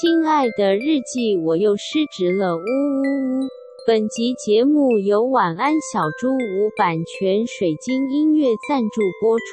[0.00, 3.48] 亲爱的日记，我又失职了，呜呜呜！
[3.86, 9.44] 本集节目由晚安小猪屋版权水晶音乐赞助播出。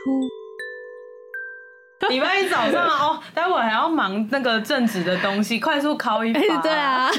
[2.07, 6.39] 礼拜一早上哦，待会还要忙那个正职的东西，快速考一发。
[6.39, 7.11] 欸、对啊，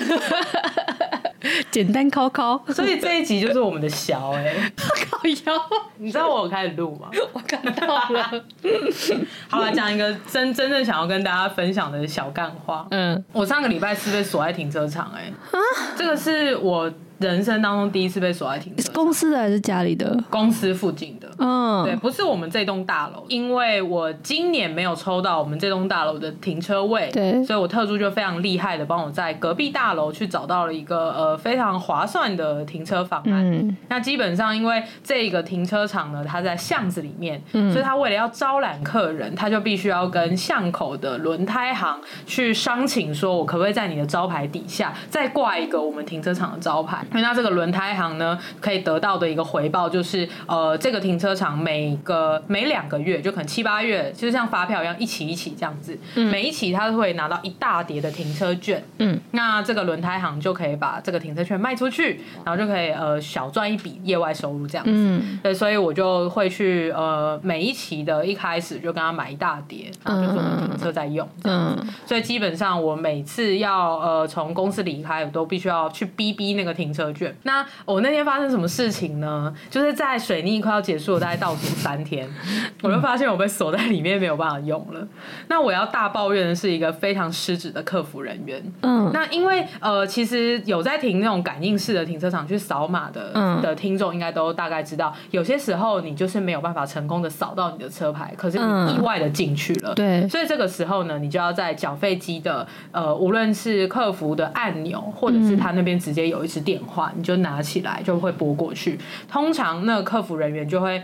[1.70, 2.62] 简单考考。
[2.68, 4.72] 所以这一集就是我们的小哎、欸，
[5.10, 5.62] 靠腰。
[5.98, 7.08] 你知道我有开始录吗？
[7.32, 8.44] 我看到了。
[9.48, 12.86] 好了，讲一个真真正想要跟大家分享的小干话。
[12.90, 15.60] 嗯，我上个礼拜是被锁在停车场哎、欸，啊，
[15.96, 16.92] 这个是我。
[17.20, 20.18] 人生当中第一次被锁在停车场，公司的还是家里的？
[20.30, 33.28] 公司附近的，嗯，对，不是我们这栋大楼，因为我今年没有抽到我们这栋大楼的停车位，对，所以我特助就非常厉害的帮我在隔壁大楼去找到了一个呃非常划算的停车方案。
[33.28, 47.04] 嗯，那基本上因为这个停车场呢，它在巷子里面，嗯，所以他为了要招揽客人，他就必须要跟巷口的轮胎行去商请，说我可不可以在你的招牌底下再挂一个我们停车场的招牌。
[47.10, 76.99] 因为那这个轮胎行呢，可以得到的一个回报就是，呃，这个停车场每个每两个月，就可能七八月，就是像发票一样一期一期这样子，嗯、每一期他都会拿到一大叠的停车券，嗯，那这个轮胎行就可以把这个停车券卖出去，然后就可以呃小赚一笔业外收入这样子，嗯，对，所以我就会去呃每一期的一开始就跟他买一大叠，然后就做停车在用这样子，嗯、所以基本上我每次要呃从公司离开，我都必须要去逼逼那个停车。
[77.00, 77.34] 车券。
[77.44, 79.52] 那我那天发生什么事情呢？
[79.70, 82.28] 就是在水逆快要结束了，大概倒数三天，
[82.82, 85.06] 我就发现我被锁在里面，没有办法用了。
[85.48, 88.62] 那我要大抱怨的是一个非常失职的客服人员。
[88.82, 99.94] 嗯，那因为呃，其实有在停那种感应式的停车场去扫码的的听众，应该都大概知道，有些时候你就是没有办法成功的扫到你的车牌，可是你意外的进去了。
[99.94, 106.89] 对，所以这个时候呢，你就要在缴费机的呃，无论是客服的按钮，或者是他那边直接有一支电话。
[106.90, 111.00] 话你就拿起来就会拨过去，通常那个客服人员就会。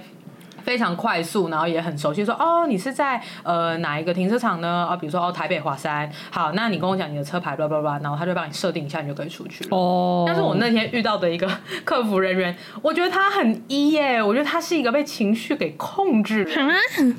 [0.67, 4.89] 非常快速，然后也很熟悉，说哦，你是在呃哪一个停车场呢？
[4.91, 9.77] 啊，比如说哦台北华山，好，那你跟我讲你的车牌，叭叭叭，然后他就帮你设定一下，你就可以出去了。
[9.77, 10.25] 哦。
[10.27, 11.49] 但是我那天遇到的一个
[11.85, 16.51] 客服人员，我觉得他很一耶，我觉得他是一个被情绪给控制的。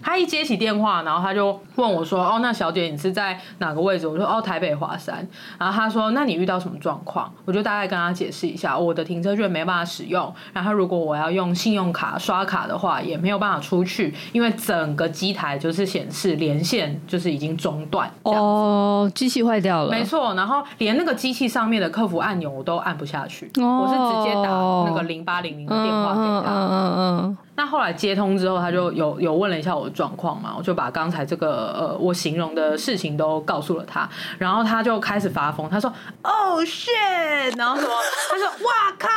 [0.03, 4.05] 他一接起电话，然后他就问我说，哦，那小姐你是在哪个位置？
[4.05, 5.25] 我说哦台北华山。
[5.57, 7.33] 然后他说，那你遇到什么状况？
[7.45, 13.36] 我就大概跟他解释一下，我的停车券没办法使用，然后如果我要用信用卡刷卡的话，也没有。
[13.37, 19.91] 没有办法出去，因为整个机台就是显示连线就是已经中断哦，机器坏掉了。
[19.91, 26.51] 没错，然后连那个机器上面的客服按钮我都按不下去，哦、我是直接打那个零八零零的电话给他。
[26.51, 27.37] 嗯嗯嗯。
[27.57, 34.07] 嗯那后来接通之后，他就有有问了一下我的状况嘛，我就把刚才这个呃我形容的事情都告诉了他，
[34.37, 35.91] 然后他就开始发疯，他说
[36.21, 37.89] ：“Oh shit！” 然后什么？
[38.29, 39.09] 他说：“哇靠！”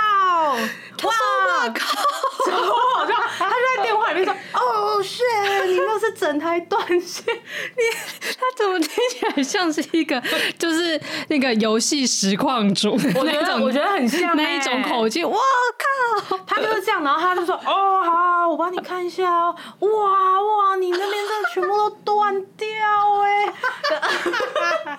[1.06, 1.84] 哇哇靠！
[2.46, 3.12] 超好笑！
[3.38, 7.82] 他就在电话里面说：“Oh shit！” 你那是整台断线，你
[8.38, 10.18] 他怎么听起来像是一个
[10.58, 12.92] 就是那个游戏实况主？
[12.92, 15.22] 我觉得我觉得很像那一种口气。
[15.24, 15.38] 哇
[16.28, 16.38] 靠！
[16.46, 22.66] 他就是这样，然后他就说：“哦好。”我帮你看一下哦，哇哇，你那边真的全部都断掉
[23.22, 23.52] 哎！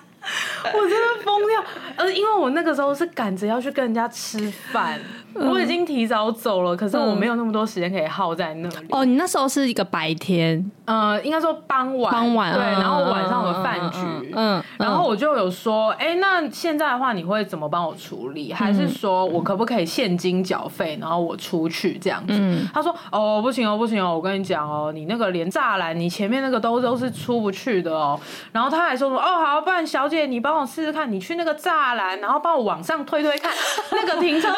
[0.74, 1.64] 我真的疯掉，
[1.97, 4.38] 呃，因为我那个时候是赶着要去跟人家吃
[4.72, 5.00] 饭，
[5.36, 8.88] 我已经提早走了，可是我没有那么多时间可以耗在那里。
[8.92, 18.53] 哦，你那时候是一个白天，呃，应该说傍晚，傍晚对，然后晚上的饭局，嗯，然后我就有说，哎、欸，那现在的话你会怎么帮我处理？
[18.53, 22.34] 还是说我可不可以现金缴费，然后我出去这样子？
[22.34, 28.20] 嗯、他说，哦，不行哦，不行哦，我跟你讲哦，你那个连栅栏，你前面那个都都是出不去的哦。
[28.52, 30.52] 然后他还说说，哦，好，不然小姐你帮。
[30.62, 33.50] 我试试看，你去那个栅栏，然后帮我往上推推看，
[33.94, 34.56] 那个停车要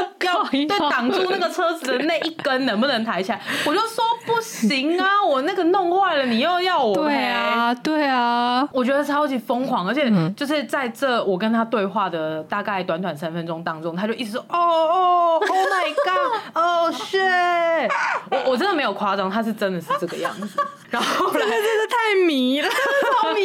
[0.67, 3.39] 对挡住那个车子的那一根 能不能抬起来？
[3.65, 7.01] 我就说不行啊， 我那个弄坏了，你又要我赔？
[7.03, 17.89] 对啊，对啊，我觉得超级疯狂，而且就是在这我跟他对话的大概短短三分钟当中，他就一直说哦哦，Oh my God，哦、oh, shit，
[18.29, 20.59] 我我真的没有夸张，他是真的是这个样子。
[20.93, 22.69] 然后后来真的太迷了，
[23.23, 23.43] 超迷，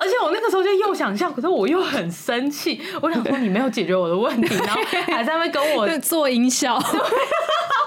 [0.00, 6.76] 而且我那个时候就又想笑，可是我又很生气，我想说你没有解决我的问题，然后还在那边跟我 做音效。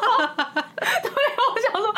[0.75, 1.93] 对，我想说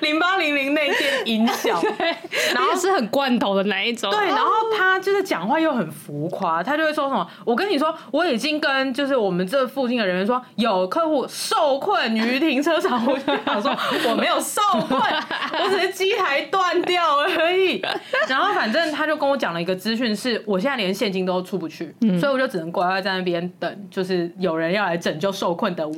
[0.00, 1.80] 零八零零那件音效，
[2.54, 4.10] 然后是很罐头的那一种。
[4.10, 13.76] 对，然后他就是讲话又很浮夸，他就会说什么：“我跟你说，我已经跟就是我们这附近的人员说，有客户受困于停车场。”我就想说，
[14.08, 15.00] 我没有受困，
[15.62, 17.82] 我只是机台断掉而已。
[18.28, 25.94] 然后反正他就跟我讲了一个资讯，是我现在连现金都出不去，嗯、所以我就只能乖乖在那边等，就是有人要来拯救受困的我。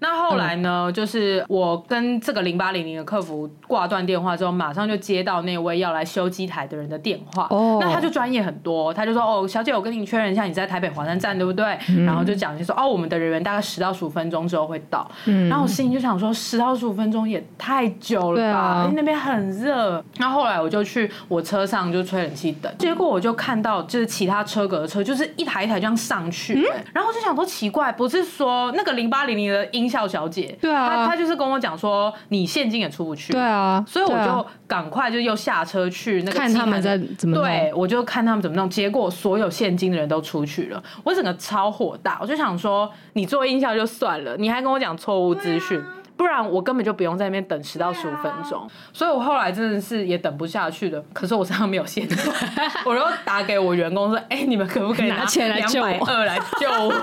[0.00, 7.46] 那后来呢，就是我跟这个零八零零的客服挂断电话之后，马上就接到那位要来修机台的人的电话。
[7.50, 15.10] 哦，那他就专业很多，他就说：“哦，小姐，我跟你确认一下，你在台北华山站对不对？”嗯、然后就讲就说：“哦，我们的人员大概十到十五分钟之后会到。
[15.26, 18.58] 嗯”然后我心里就想说：“十到十五分钟也太久了吧？
[18.58, 45.82] 啊、因为那边很热。”那后来我就去我车上就吹冷气等，结果我就看到就是其他车格的车就是一台一台这样上去，嗯、然后我就想说奇怪，不是说那个零八零零的音效小姐，对啊，他他就是跟我讲说你现金也出不去，对啊，所以我就赶快就又下车去那个看他们在怎么对，我就看他们怎么弄，结果所有现金的人都出去了，我整个超火大，我就想说你做音效就算了，你还跟我讲错误资讯。
[46.16, 51.02] 不然我根本就不用在那边等十到十五分钟，啊、所以我后来真的是也等不下去了。
[51.12, 52.16] 可是我身上没有现金，
[52.86, 55.88] 我就打给我员工说：“哎、欸，你们可不可以拿钱来救我？
[55.88, 56.94] 两百二来救我？”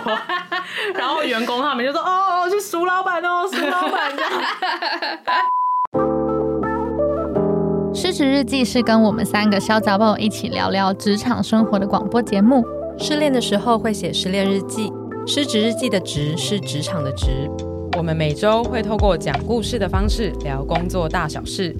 [0.95, 4.31] 然后员工他们就说：“哦，是苏老板哦，苏老板。”这样。
[7.93, 12.63] 失职日记是跟我们三个小杂宝一起聊聊职场生活的广播节目。
[12.97, 14.91] 失恋的时候会写失恋日记，
[15.27, 17.49] 失职日记的职是职场的职。
[18.01, 21.71] 我们每周会透过讲故事的方式聊工作大小事，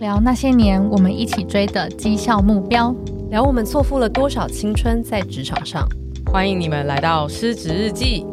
[0.00, 2.96] 聊那些年我们一起追的绩效目标，
[3.28, 5.86] 聊我们错付了多少青春在职场上。
[6.32, 8.24] 欢迎你们来到失职日记。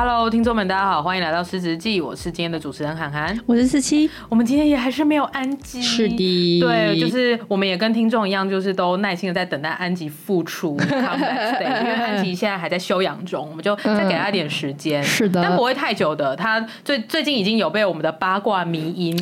[0.00, 19.18] Hello，听众们，大家好，欢迎来到失职记，我是今天的主持人涵涵，我是四七，我们今天也还是没有安吉，是的，对，就是我们也跟听众一样，就是都耐心的在等待安吉复出 day，因为安吉现在还在休养中，我们就再给他一点时间， 是的，但不会太久的，他最最近已经有被我们的八卦迷音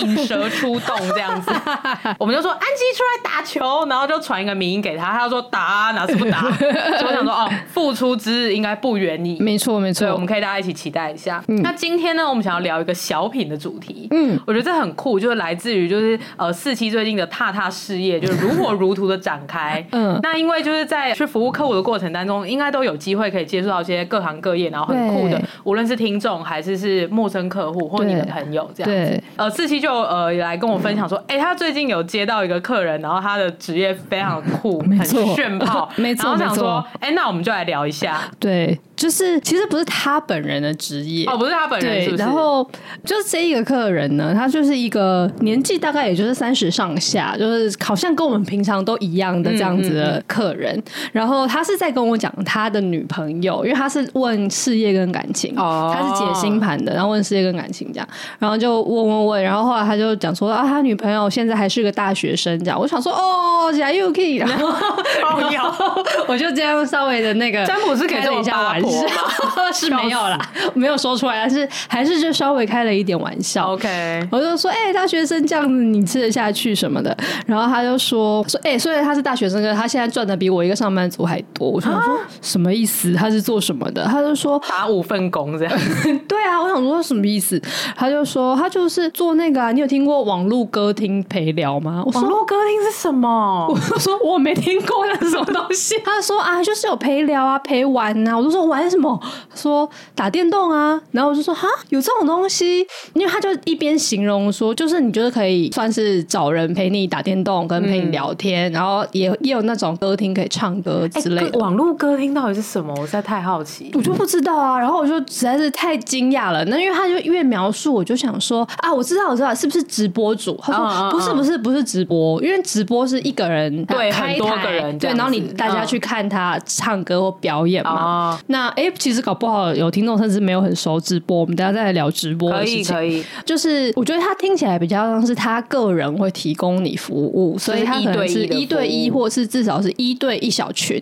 [0.00, 1.52] 引蛇出洞这样子，
[2.18, 10.15] 我们就说安吉出来打球，然后就传一个迷音给他，他就说打哪次不打，所以我想说哦，复出之日应该不远矣，没错没错。
[10.16, 11.44] 我们可以大家一起期待一下。
[11.48, 14.08] 嗯、那今天呢，我们想要聊一个小品的主题。
[14.10, 19.86] 嗯，我觉得这很酷，就是来自于就是呃四期最近的踏踏事业，就是如火如荼的展开。
[19.92, 29.10] 嗯，那因为就是在去服务客户的过程当中，应该都有机会可以接触到一些各行各业，然后很酷的，对无论是听众还是是陌生客户或你的朋友这样子。
[29.10, 35.88] 对呃，四期就呃来跟我分享说，哎、他最近有接到一个客人，然后他的职业非常酷，很炫炮。
[35.96, 38.20] 没错，然后想说，哎、欸，那我们就来聊一下。
[38.40, 38.78] 对。
[38.96, 41.26] 就是其实不是他本人的职业。
[41.26, 42.68] 哦，不是他本人是不是，对，然后
[43.04, 50.74] 就是这一个客人呢，他就是一个年纪大概也就是三十上下，就是好像跟我们平常都一样的这样子的客人。
[50.74, 58.08] 嗯嗯嗯，然后他是在跟我讲他的女朋友，因为他是问事业跟感情，哦，他是解星盘的，然后问事业跟感情这样，
[58.38, 62.80] 然后就问问问，然后后来他就讲说啊，他女朋友现在还是个大学生这样。
[62.80, 64.68] 我想说哦，假又可以，然后
[66.26, 69.06] 我就这样稍微的那个占卜师开了一下玩笑。
[69.72, 70.38] 是没有啦，
[70.72, 73.72] 没有说出来，但是还是就稍微开了一点玩笑。
[73.72, 77.14] OK，我就说，哎、欸，大学生这样子你吃得下去什么的？
[77.46, 81.68] 然后他就说，说，哎、欸，虽然他是大学生，可是他现在赚的比我一个上班族还多。
[81.68, 83.12] 我想说，啊、什么意思？
[83.12, 84.04] 他是做什么的？
[84.04, 85.78] 他就说打五份工这样。
[86.26, 87.60] 对啊，我想说什么意思？
[87.94, 92.02] 他就说他就是做那个、啊，你有听过网络歌厅陪聊吗？
[92.14, 93.66] 网络歌厅是什么？
[93.68, 95.98] 我说我没听过那是什么东西。
[96.04, 98.38] 他说啊，就是有陪聊啊，陪玩啊。
[98.38, 98.75] 我就说玩。
[98.82, 99.18] 为什么
[99.54, 101.00] 说打电动啊？
[101.12, 111.50] 然后我就说哈，有这种东西，因为他就一边形容说，就是你觉得可以算是找人陪你打电动，跟陪你聊天，嗯、然后也也有那种歌厅可以唱歌之类的。
[111.50, 112.94] 欸、网络歌厅到底是什么？
[112.98, 114.78] 我实在太好奇，我就不知道啊。
[114.78, 116.64] 然后我就实在是太惊讶了。
[116.66, 120.58] 那因为他就越描述，我就想说啊，我知道，我知道，是不是直播主？
[120.62, 128.36] 他说、嗯嗯嗯、不是，不是，不是直播，因为直播是一个人对很多个人对，然后你大家去看他唱歌或表演嘛。
[128.36, 132.94] 嗯、那哎、欸，其实搞不好有听众甚至没有很熟直播，我们等下再来聊直播的事情。
[132.94, 133.24] 可以，可以。
[133.44, 141.00] 就是我觉得他听起来比较像是他个人会提供你服务，所以他可能是一对一，或是至少是一对一小群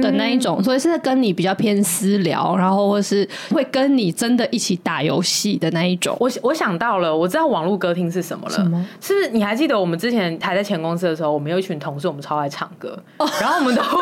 [0.00, 6.16] 的那一种，所以是在跟你比较偏私聊，然后或是会跟你真的一起打游戏的那一种。
[6.18, 8.54] 我我想到了，我知道网络歌厅是什么了。
[8.54, 8.84] 什么？
[9.00, 12.98] 是不是你还记得我们之前还在前公司的时候，我们有一群同事，我们超爱唱歌，
[13.40, 14.00] 然后我们都会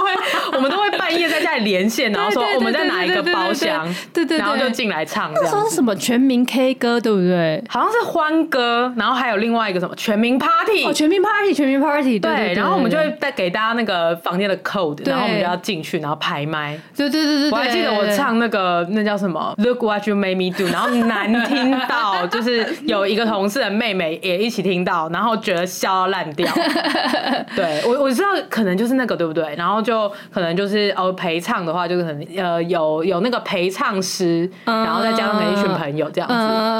[0.54, 3.01] 我们都会半夜在家里连线， 然后说我们在哪。
[3.06, 5.32] 哪一个包厢，对对，然后就进来唱。
[5.34, 7.62] 那时候是什么全民 K 歌，对不对？
[7.68, 12.54] 好像是欢歌，然后还有另外一个什么全民 Party，哦，全民 Party，全民 Party，对。
[12.54, 16.78] 然后我们就会带给大家那个房间的 code，然后我们就要进去，然后排麦。
[16.96, 26.52] 对对对对，我还记得我唱那个那叫什么 Look What You Made Me Do，然后难听到 就是有一个同事的妹妹也一起听到，然后觉得笑到烂掉。
[27.56, 29.54] 对我我知道可能就是那个对不对？
[29.56, 36.34] 然后就可能就是哦陪唱的话，就是可能呃有有那个陪唱师，然后再加上一群朋友这样子，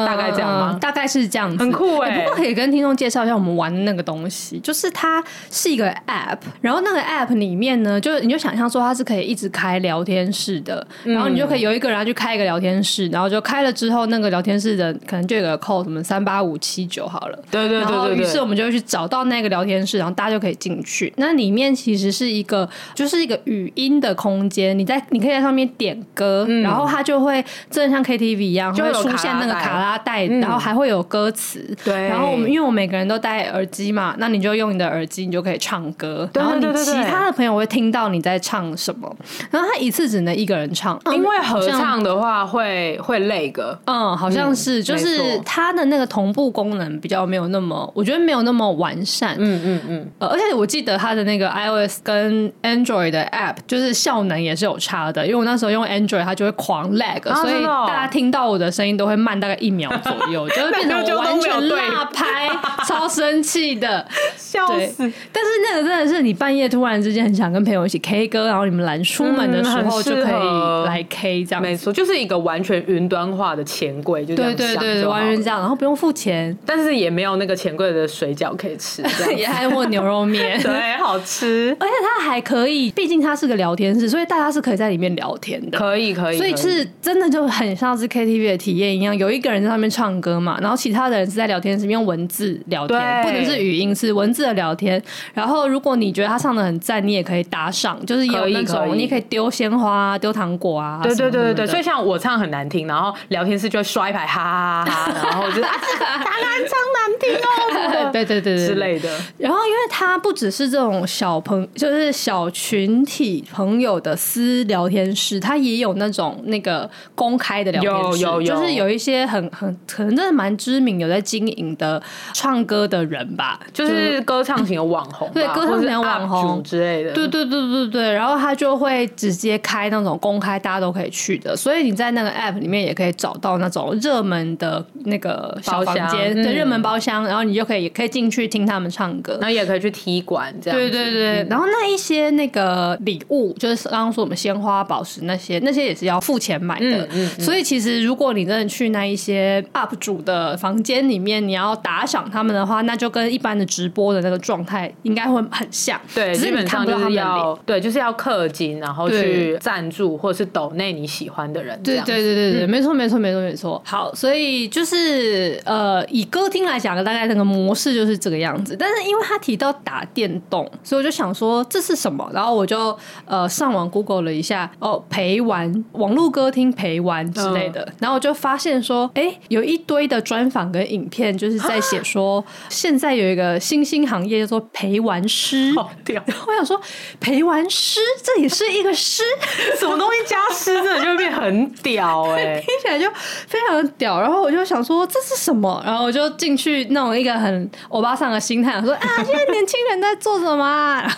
[0.07, 0.77] 大概这样吗？
[0.81, 2.19] 大概是这样子，很酷哎。
[2.19, 21.13] 不过可以跟听众介绍一下我们玩的那个东西，就是它是一个 app，然后那个 app 里面呢，就你就想象说它是可以一直开聊天室的，然后你就可以有一个人去开一个聊天室，然后就开了之后，那个聊天室的可能就有个 code 什么三八五七九好了，对对对对，然后于是我们就会去找到那个聊天室，然后大家就可以进去。
[21.17, 31.77] 那里面其实是一个就是一个语音的空间，你在你可以在上面点歌，然后它就会真的像 KTV 一样，就会出现那个卡拉带，然后还会有歌词。
[31.85, 36.29] 对，然后我们因为我们每个人都戴耳机嘛，那你就用你的耳机，你就可以唱歌。
[36.35, 39.15] 然后你其他的朋友会听到你在唱什么。
[39.51, 43.79] 然后他一次只能一个人唱，因为合唱的话会会累个。
[43.87, 49.35] 嗯，好像是，就是它的那个同步功能比较没有那么，我觉得没有那么完善。
[49.39, 50.09] 嗯嗯嗯。
[50.19, 61.79] 而且我记得它的那个 iOS 跟 Android 的 App 就是效能也是有差的，因为我那时候用 Android 它就会狂 lag，所以大家听到我的声音都会慢大概一秒左右， 就会变成我完全落
[62.13, 62.49] 拍，
[62.87, 64.07] 超生气的，
[64.37, 65.11] 笑死。
[65.33, 79.03] 但是那个真的是你半夜突然之间很想跟朋友一起 K 歌，然后你们来出门的时候就可以来 K 这样，没错，就是一个完全云端化的钱柜，就这样，对对对，完全这样，然后不用付钱，但是也没有那个钱柜的水饺可以吃，
[79.37, 95.03] 也还有牛肉面，对，好吃，而且它还可以，毕竟它是个聊天室，所以大家是可以在里面聊天的，可以可以，所以是真的就很像是 KTV 的体验一样，有一个人在上面唱歌嘛，然后其他的人是在聊天室用文字聊天，不能是语音，是文字的聊天。
[95.35, 101.67] 然后如果你觉得他唱的很赞，你也可以打赏，就是有那种你可以丢鲜花、丢糖果啊，对对对对对。
[101.67, 109.09] 所以像我唱很难听，然后聊天室就会刷一排哈哈哈哈，然后就 啊这个当然唱难听哦， 对对对对之类的。
[109.39, 122.03] 然后因为他不只是这种小朋，就是小群体朋友的私聊天室，他也有那种那个公开的聊天室，有有有，就是有一些很很可能真的蛮知名，有在经营的
[122.33, 128.13] 唱歌的人吧，就是 歌唱型的网红，对歌唱型的网红之类的，对对对对对。
[128.13, 131.57] 然后他就会直接开那种公开，大家都可以去的。
[131.57, 140.79] 所以你在那个 app 里面也可以找到那种热门的那个小房间，对热门包厢，然后你就可以也可以进去听他们唱歌，然后也可以去踢馆这样。
[140.79, 141.47] 对对对。
[141.49, 147.09] 然后那一些那个礼物，就是刚刚说我们鲜花、宝石那些，那些也是要付钱买的。
[147.13, 147.29] 嗯。
[147.41, 156.01] 所以其实如果你真的去那一些 up 主的房间里面，你要打赏他们的话，那就跟一般的直播的那个状态应该会很像。
[156.15, 161.79] 对，基本上就是要对，就是要氪金，然后去赞助或者是抖内你喜欢的人。
[161.83, 163.81] 对对对对对，没错没错没错没错。
[163.85, 168.77] 好，所以就是呃，以歌厅来讲，大概那个模式就是这个样子。
[168.79, 172.31] 但是因为他提到打电动，所以我就想说这是什么？
[172.33, 185.73] 然后我就呃上网 Google 了一下，哦，陪玩网络歌厅陪玩之类的，然后我就发现说，哎，有一堆的专访跟影片，就是在写说 现在有一个新兴行业叫做陪玩师。
[185.77, 186.23] 好屌！
[186.47, 186.81] 我想说
[187.21, 189.23] 陪玩师这也是一个师，
[189.79, 193.07] 什么东西加师，真的就会变很屌哎， 听起来就
[193.47, 194.21] 非常屌。
[194.21, 195.83] 然后我就想说这是什么？
[195.85, 201.09] 然后我就进去那种一个很欧巴桑的心态，说啊，现在年轻人在做什么啊？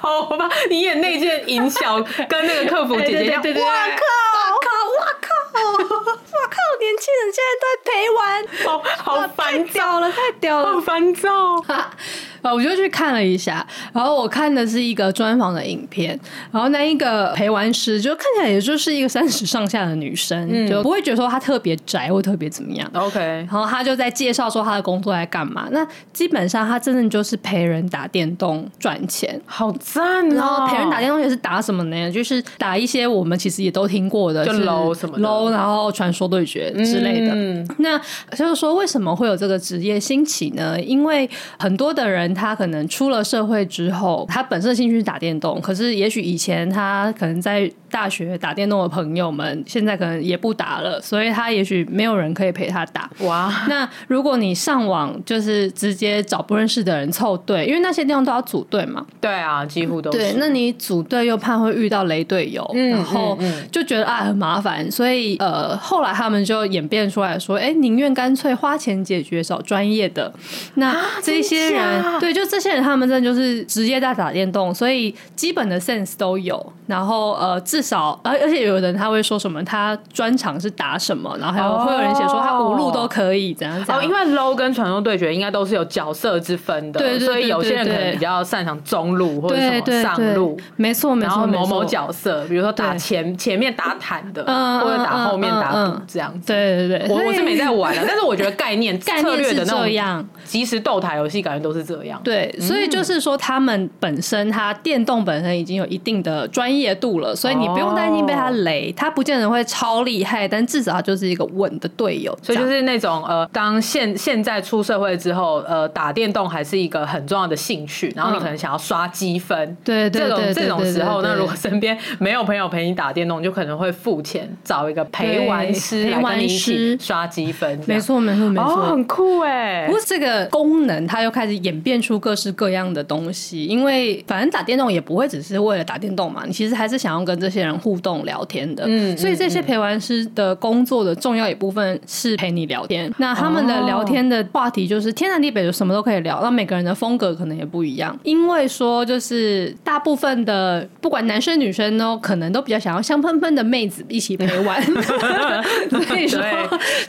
[0.00, 4.04] 好，好吧，你演那件银小跟那个客服姐姐，对对对，哇靠，
[4.38, 4.68] 哇靠，
[4.98, 6.12] 哇靠，哇
[6.50, 11.28] 靠，年轻人现在在陪玩，好好烦躁了，太屌了，好烦躁。
[12.42, 16.18] 啊，我就去看了一下，然后我看的是一个专访的影片，
[16.50, 22.90] 然后那一个陪玩师就看起来也就是一个三十上下的女生，嗯、就不会觉得说她特别宅或特别怎么样。
[22.94, 25.68] OK，然后她就在介绍说她的工作在干嘛。
[25.70, 30.34] 那基本上她真的就是陪人打电动赚钱，好赞哦！
[30.34, 32.10] 然后陪人打电动也是打什么呢？
[32.10, 37.32] 就是打一些我们其实也都听过的，就 low 什么 low，然后传说对决之类的。
[37.32, 37.96] 嗯、那
[38.36, 40.80] 就是说为什么会有这个职业兴起呢？
[40.80, 42.31] 因为很多的人。
[42.34, 53.08] 他可能出了社会之后，他本身的兴趣是打电动，可是也许以前他可能在大学打电动的朋友们，现在可能也不打了，所以他也许没有人可以陪他打。
[53.20, 59.06] 哇，那如果你上网就是直接找不认识的人凑队，因为那些地方都要组队嘛。
[59.20, 60.18] 对啊，几乎都是。
[60.18, 63.38] 对，那你组队又怕会遇到雷队友，嗯、然后
[63.70, 70.32] 就觉得啊很麻烦，所以呃后来他们就演变出来说，哎，宁愿干脆花钱解决，找专业的。
[70.76, 76.72] 那这些人，啊、对，就这些人，他们真的就是直接在打电动，所以基本的 sense 都有。
[76.86, 83.98] 然后呃，至少而而且有人他会说什么，他专长是打什么，然后还有会有人写说他五路都可以怎样怎样。
[83.98, 91.28] 哦，因为 low 跟传说对决应该都是有角色之分的，所以有些人可能比较擅长中路或者什么上路，没错没错。
[91.28, 96.46] 然后某某角色，比如说打前前面打坦的，或者打后面打补这样子。
[96.46, 102.20] 对对对，我我是没在玩的，但是我觉得概念 策略的那种样，即时斗台游戏感觉都是这样。
[102.22, 112.38] 对，所以就是说他们本身，他电动本身已经有一定的专业度了，所以你不用担心被他雷，他不见得会超厉害，但至少他就是一个稳的队友。
[112.42, 127.80] 所以就是那种呃，当现现在出社会之后，呃，打电动还是一个很重要的兴趣，然后你可能想要刷积分，对对，这种这种时候，那如果身边没有朋友陪你打电动，就可能会付钱找一个陪玩师来跟你一起刷积分。
[127.86, 129.86] 没错没错没错，很酷哎。
[129.86, 138.84] 不过这个功能它又开始演变出各式各样的东西，因为反正打电动也不会只是为了打电动嘛，你其实还是想要跟这些人互动聊天的。
[138.86, 143.12] 嗯，所以这些陪玩师的工作的重要一部分是陪你聊天。
[143.18, 146.40] 那他们的聊天的话题就是天南地北，就什么都可以聊。
[146.42, 154.82] 那每个人的风格可能也不一样，因为说就是大部分的不管男生女生都，可能都比较想要香喷喷的妹子一起陪玩。
[156.06, 156.40] 所以说，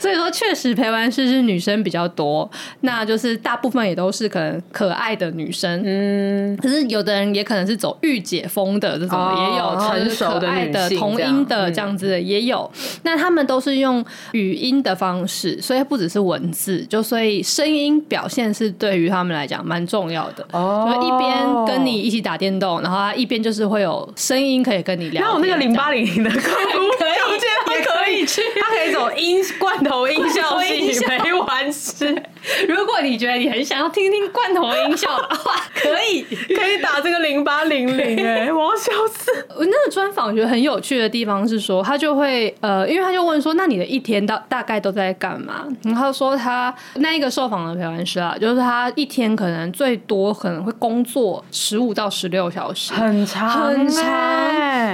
[0.00, 2.50] 所以说确实陪玩师是女生比较多。
[2.80, 12.70] 那就是大部分也都是可能可爱的女生，嗯，可是有的人也可能是走御姐风的这种，哦、也有成熟的女的童音的这样子的也有。
[12.74, 20.46] 嗯、那他们都是用语音的方式，所以不只是文字，就所以声音表现是对于他们来讲蛮重要的。
[20.52, 25.22] 哦，就一边跟你一起打电动，然后他一边就是会有声音可以跟你聊。
[25.22, 32.22] 那我那个零八零零的客户 可以，也可以去，他可以走音罐头音效系陪玩师。
[32.68, 36.22] 如果你觉得你很想要听听罐头音效的话，可以
[36.54, 39.30] 可以打这个零八零零哎， 我要笑死！
[39.56, 45.66] 我那个专访觉得很有趣的地方是说，他就会呃，因为他就问说，那你的一天到大概都在干嘛？
[45.84, 54.04] 然后说他那一个受访的陪玩师啊，就是他一天可能最多可能会工作十五到十六小时，很长很长。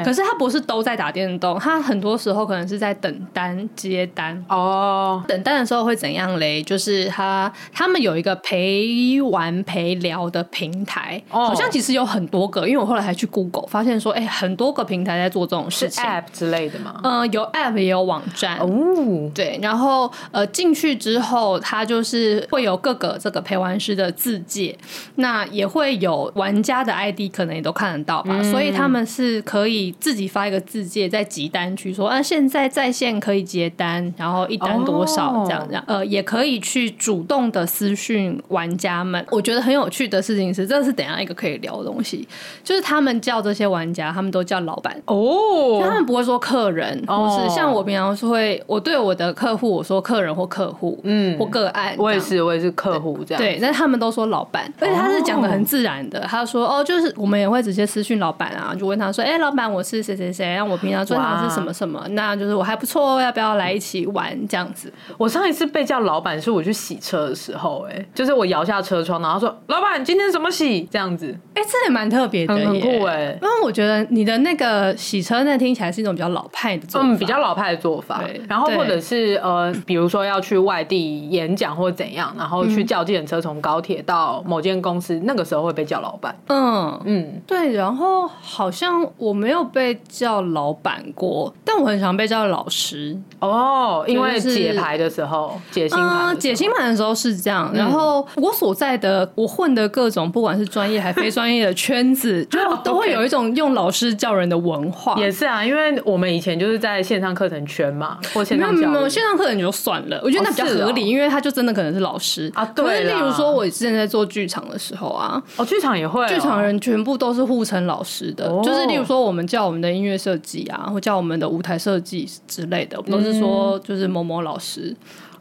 [0.05, 5.23] 可是他不是都在打电动，他很多时候可能是在等单接单哦。
[5.27, 6.63] 等单的时候会怎样嘞？
[6.63, 7.40] 就是他。
[7.73, 17.01] 他们有一个陪玩陪聊的平台，好像其实有很多个，因为我后来还去 Google 发现说，哎，很多个平台在做这种事情，App 之类的嘛？
[17.05, 19.31] 嗯，有 App 也有网站哦。
[19.35, 24.77] 对，然后呃进去之后，它就是会有各个这个陪玩师的自介，
[25.17, 28.43] 那也会有玩家的 ID，可能也都看得到吧。
[28.43, 35.85] 所以他们是可以自己发一个自介，在集单区说，啊，现在在线可以接单，然后一单多少这样这样。
[35.87, 42.27] 呃，也可以去主动的私讯玩家们，我觉得很有趣的事情是，这是等下一个可以聊的东西，
[42.65, 45.01] 就是他们叫这些玩家，他们都叫老板。
[45.05, 64.37] 哦，他们不会说客人，或是像我平常是会，我对我的客户我说客人或客户，嗯，或个案，我也是，我也是客户这样，对，但他们都说老板，而且他是讲的很自然的，他说哦，就是我们也会直接私讯老板啊，就问他说，哎，老板，我是谁谁谁，然后我平常专长是什么什么，那就是我还不错哦，要不要来一起玩？
[64.49, 64.93] 这样子？
[65.19, 67.61] 我上一次被叫老板是我去洗车的时候。
[67.61, 73.39] 后哎，就是我摇下车窗，然后说：“老板，今天怎么洗？”这样子，哎、欸，这也蛮特别的，很酷哎。
[73.43, 78.23] 因为我觉得你的那个洗车，那听起来是一种比较老派的做法，嗯，比较老派的做法。
[78.23, 86.35] 对，然后或者是呃，比如说要去外地演讲或者怎样，然后去叫计程车从高铁到某间公司，那个时候会被叫老板。
[86.47, 87.75] 嗯嗯，对。
[87.75, 97.71] 然后好像我没有被叫老板过，但我很常被叫老师哦，因为解牌的时候，解星盘，解星盘的时候是这样。
[97.75, 105.15] 然后我所在的我混的各种不管是专业还非专业的圈子，就 都会有一种用老师叫人的文化。
[105.19, 108.77] 也是啊，因为我们以前就是在线上课程圈嘛，或线上
[109.09, 112.65] 线上课程就算了，我觉得那比较合理，因为他就真的可能是老师啊。
[112.65, 124.95] 对，例如说我之前在做剧场的时候啊，哦，剧场也会，剧场人全部都是互称老师的，就是例如说我们叫我们的音乐设计啊，或叫我们的舞台设计之类的，我们都是说就是某某老师。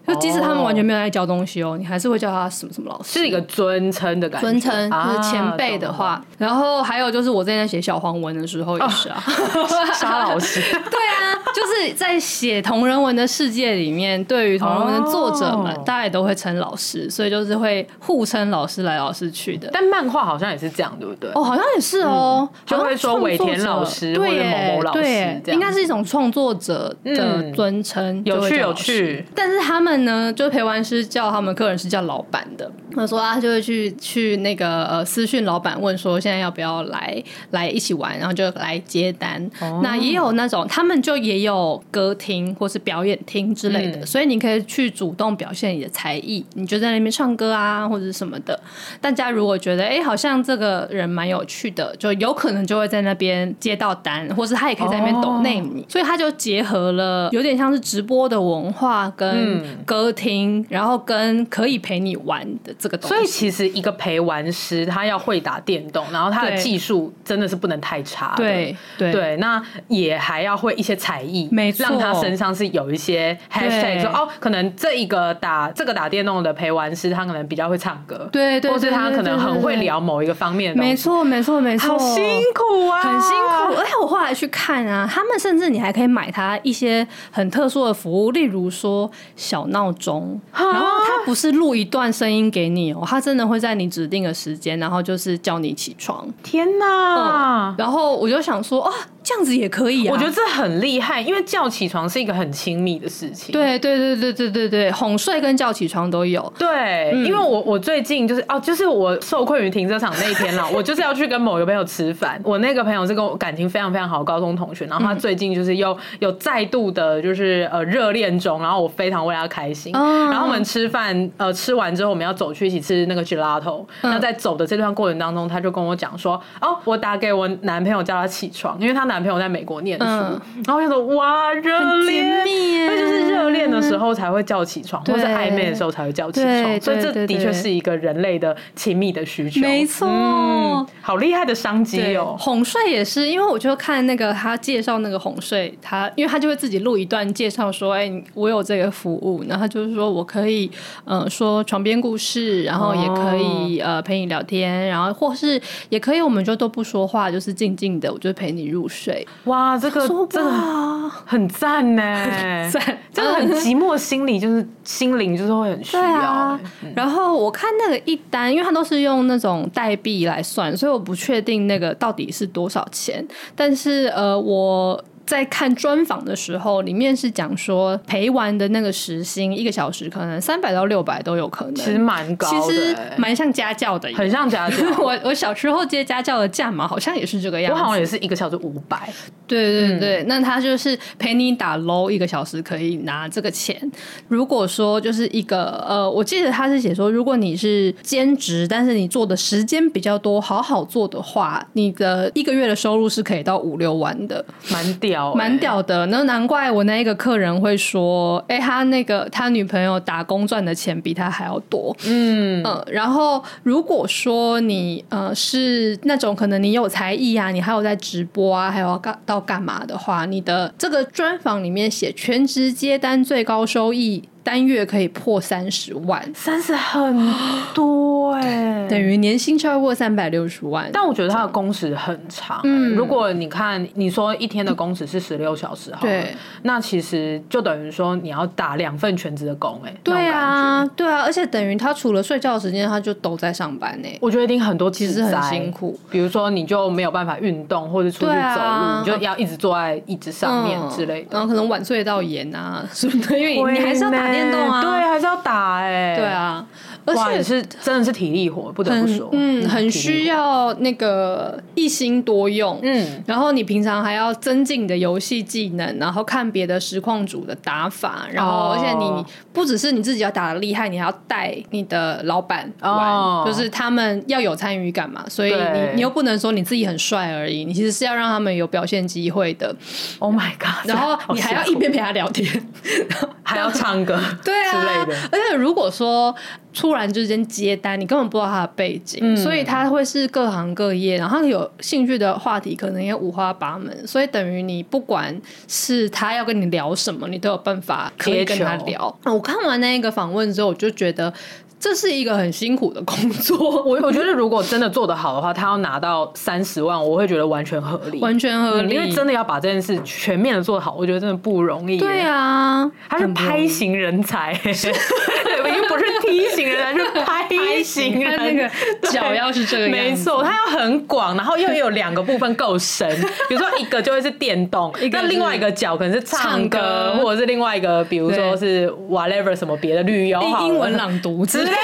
[0.09, 4.47] 就即使他们完全没有在教东西哦，你还是会叫他什么什么老师，是一个尊称的感觉。
[4.47, 9.23] 尊称就是前辈的话，啊、然后还有就是我之前在写小黄文的时候也是啊，
[9.95, 10.59] 沙老师。
[10.71, 19.69] 对啊，就是在写同人文的世界里面，对于同人文的作者们，大家也都会称老师，所以就是会互称老师来老师去的。
[19.71, 21.29] 但漫画好像也是这样，对不对？
[21.33, 29.25] 哦，好像也是哦，嗯、就会说尾田老师或者某某老师，对，应该是一种创作者的尊称、嗯，有趣有趣。
[29.35, 32.69] 但是他们呢，就陪玩师叫他们客人是叫老板的。
[32.95, 39.49] 他说啊就会去去那个呃私讯老板问说，现在要不要来来一起玩，然后就来接单。
[39.61, 48.59] 哦、那也有那种他们就也有歌厅或是表演厅之类的，嗯、所以你可以去主动表现你的才艺，你就在那边唱歌啊或者是什么的。
[49.01, 55.85] 大家如果觉得哎、欸、好像这个人蛮有趣的，就有可能就会在那边接到单，或是他也可以在那边抖内你。
[55.87, 62.73] 所以他就结合了有点像是直播的文化跟歌厅，嗯、然后跟可以陪你玩的。
[62.77, 68.33] 这个东西，所以其实一个陪玩师，他要会打电动，然后他的技术真的是不能太差。
[68.37, 80.81] 对对对，那也还要会一些才艺，没错，让他身上是有一些 hashtag 说哦，可能这一个打这个打电动的陪玩师，他可能比较会唱歌，对对，或是他可能很会聊某一个方面的。
[80.81, 83.75] 没错没错没错，好辛苦啊，很辛苦。
[83.79, 90.88] 而且我后来去看啊，他们甚至你还可以买他一些很特殊的服务，例如说小闹钟，然后他
[91.29, 96.27] 不是录一段声音给你哦，他真的会在你指定的时间，然后就是叫你起床。
[96.41, 97.69] 天哪！
[97.69, 98.91] 嗯，然后我就想说，啊。
[99.21, 103.51] 这样子也可以啊，我觉得这很厉害，因为叫起床是一个很亲密的事情。
[103.51, 106.51] 对对对对对对对，哄睡跟叫起床都有。
[106.57, 112.41] 对，嗯、因为我我最近就是哦，就是我受困于停车场那一天了， 我就是要去跟某个朋友吃饭。
[112.43, 119.91] 我那个朋友是跟我感情非常非常好的高中同学，然后他最近就是又有再度的，就是呃热恋中，然后我非常为他开心。
[119.93, 123.85] 嗯、然后我们吃饭，呃吃完之后我们要走去一起吃那个 gelato。
[124.01, 129.19] 那在走的这段过程当中，他就跟我讲说，哦，我打给我男朋友叫他起床，因为他男。
[129.19, 139.59] 朋友在美国念书，嗯、然后我就说哇，热恋，那就是热恋的时候才会叫起床，或是暧昧的时候才会叫起床，所以这的确是一个人类的亲密的需求。
[139.59, 142.37] 没错、嗯，好厉害的商机哦！
[142.39, 150.71] 哄睡也是，因为我就看那个他介绍那个哄睡，他因为他就会自己录一段介绍说，哎、欸，我有这个服务，然后他就是说我可以，
[151.03, 159.27] 嗯、呃，说床边故事，然后也可以、哦、呃陪你聊天，然后或是也可以，我们就都不说话，就是静静的，我就陪你入睡。
[159.45, 162.01] 哇，这个真的很赞呢，
[162.69, 166.03] 赞，真的很寂寞，心里就是心灵就是会很需要。
[166.03, 173.27] 啊嗯、然后我看那个一单，因为它都是用那种代币来算，所以我不确定那个到底是多少钱。
[173.55, 175.03] 但是呃，我。
[175.29, 184.77] 在看专访的时候，里面是讲说陪玩的那个时薪一个小时可能三百到六百都有可能，其实蛮高的，其实蛮像家教的，很像家教。
[184.97, 189.07] 我我小时候接家教的价码好像也是这个样子，我好像也是一个小时五百。
[189.45, 193.79] 对对对，嗯、那他就是陪你打 low 一个小时可以拿这个钱。
[194.27, 205.18] 如果说就是一个呃，我记得他是写说，如果你是兼职，但是你做的时间比较多，好好做的话，你的一个月的收入是可以到五六万的，蛮屌。
[205.35, 212.85] 蛮屌的，那难怪我那一个客人会说，哎、欸，他那个他女朋友打工赚的钱比他还要多，嗯嗯。
[212.91, 224.23] 然后如果说你呃是那种可能你有才艺啊，你还有在直播啊，还有要干到干嘛的话，你的这个专访里面写全职接单最高收益。
[224.43, 227.33] 单月可以破三十万，三十很
[227.73, 230.89] 多哎、欸，等于年薪超过三百六十万。
[230.91, 232.61] 但我觉得他的工时很长、欸。
[232.63, 239.97] 嗯，如果你看你说一天的工时是十六小时，好了，对，那其实就等于说你要打两份全职的工哎、欸。
[240.03, 244.17] 对啊，对啊，而且等于他除了睡觉的时间，他就都在上班呢、欸。
[244.21, 245.99] 我觉得一定很多，其实很辛苦。
[246.09, 254.28] 比如说你就没有办法运动或者出去走路，啊、你就要一直坐在椅子上面之类的，嗯、然后可能晚睡到严啊什么的，因为你还是要打。
[254.31, 256.65] 电动啊，对，还是要打哎、欸，对啊，
[257.05, 279.75] 而且也是真的是体力活，不得不说，嗯，很需要那个一心多用，嗯，然后你平常还要增进你的游戏技能，然后看别的实况组的打法，然后而且你不只是你自己要打的厉害，你还要带你的老板玩，哦、就是他们要有参与感嘛，所以你你又不能说你自己很帅而已，你其实是要让他们有表现机会的。
[280.19, 280.85] Oh my god！
[280.87, 282.49] 然后你还要一边陪他聊天。
[283.43, 285.29] 还要唱歌，对啊之类的。
[285.31, 286.33] 而且如果说
[286.73, 295.35] 突然之间接单，你根本不知道他的背景，嗯、所以他会是各行各业，然后有兴趣的话题可能也五花八门，所以等于你不管
[295.67, 299.13] 是他要跟你聊什么，你都有办法可以跟他聊。
[299.25, 301.33] 我看完那一个访问之后，我就觉得。
[301.81, 308.93] 这是一个很辛苦的工作， 我我觉得如果真的做得好的话，他要拿到三十万，我会觉得完全合理，完全合理。
[308.93, 311.97] 因为真的要把这件事全面的做好，我觉得真的不容易。
[311.97, 314.53] 对啊，他是拍型人才，
[315.69, 318.37] 已经不是梯形人才，是 拍形人。
[318.37, 318.69] 他那个
[319.09, 323.09] 脚要是这个样子，没错，它要很广，然后又有两个部分够深。
[323.47, 331.71] 比如说一个就会是电动，那另外一个脚可能是唱歌，或者是另外一个，比如说是 whatever 什么别的旅游，英文朗读之类。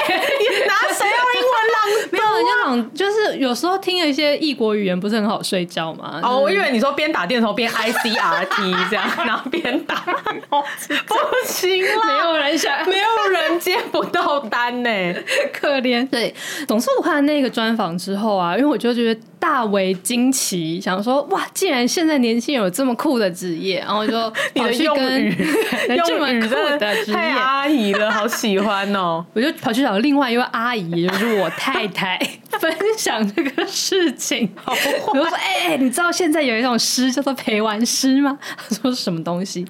[0.66, 1.45] 拿谁要英文朗读？
[2.10, 6.20] 没有人家讲，就是有时候听了一些异国语言，不是很好睡觉吗？
[6.22, 9.94] 哦，我以为你说边打电头边 I C R T 这样，然后边打，
[10.48, 10.62] 不
[11.46, 14.90] 行啦，没有人想，没有人接不到单呢，
[15.52, 16.08] 可怜。
[16.08, 16.34] 对，
[16.66, 19.20] 总是我看那个专访之后啊，因为我就觉得。
[19.46, 24.12] 大为惊奇，想说哇，既然现在年轻人有这么酷的职业，然后就
[24.56, 25.36] 跑去跟
[26.04, 29.24] 这么酷的职业阿姨了，好喜欢哦！
[29.34, 32.18] 我就跑去找另外一位阿姨，就是我太太，
[32.58, 34.48] 分享这个事情。
[34.48, 38.36] 比如说，哎、欸，你知道现在有一种诗叫做陪玩诗吗？
[38.68, 39.64] 他说是什么东西？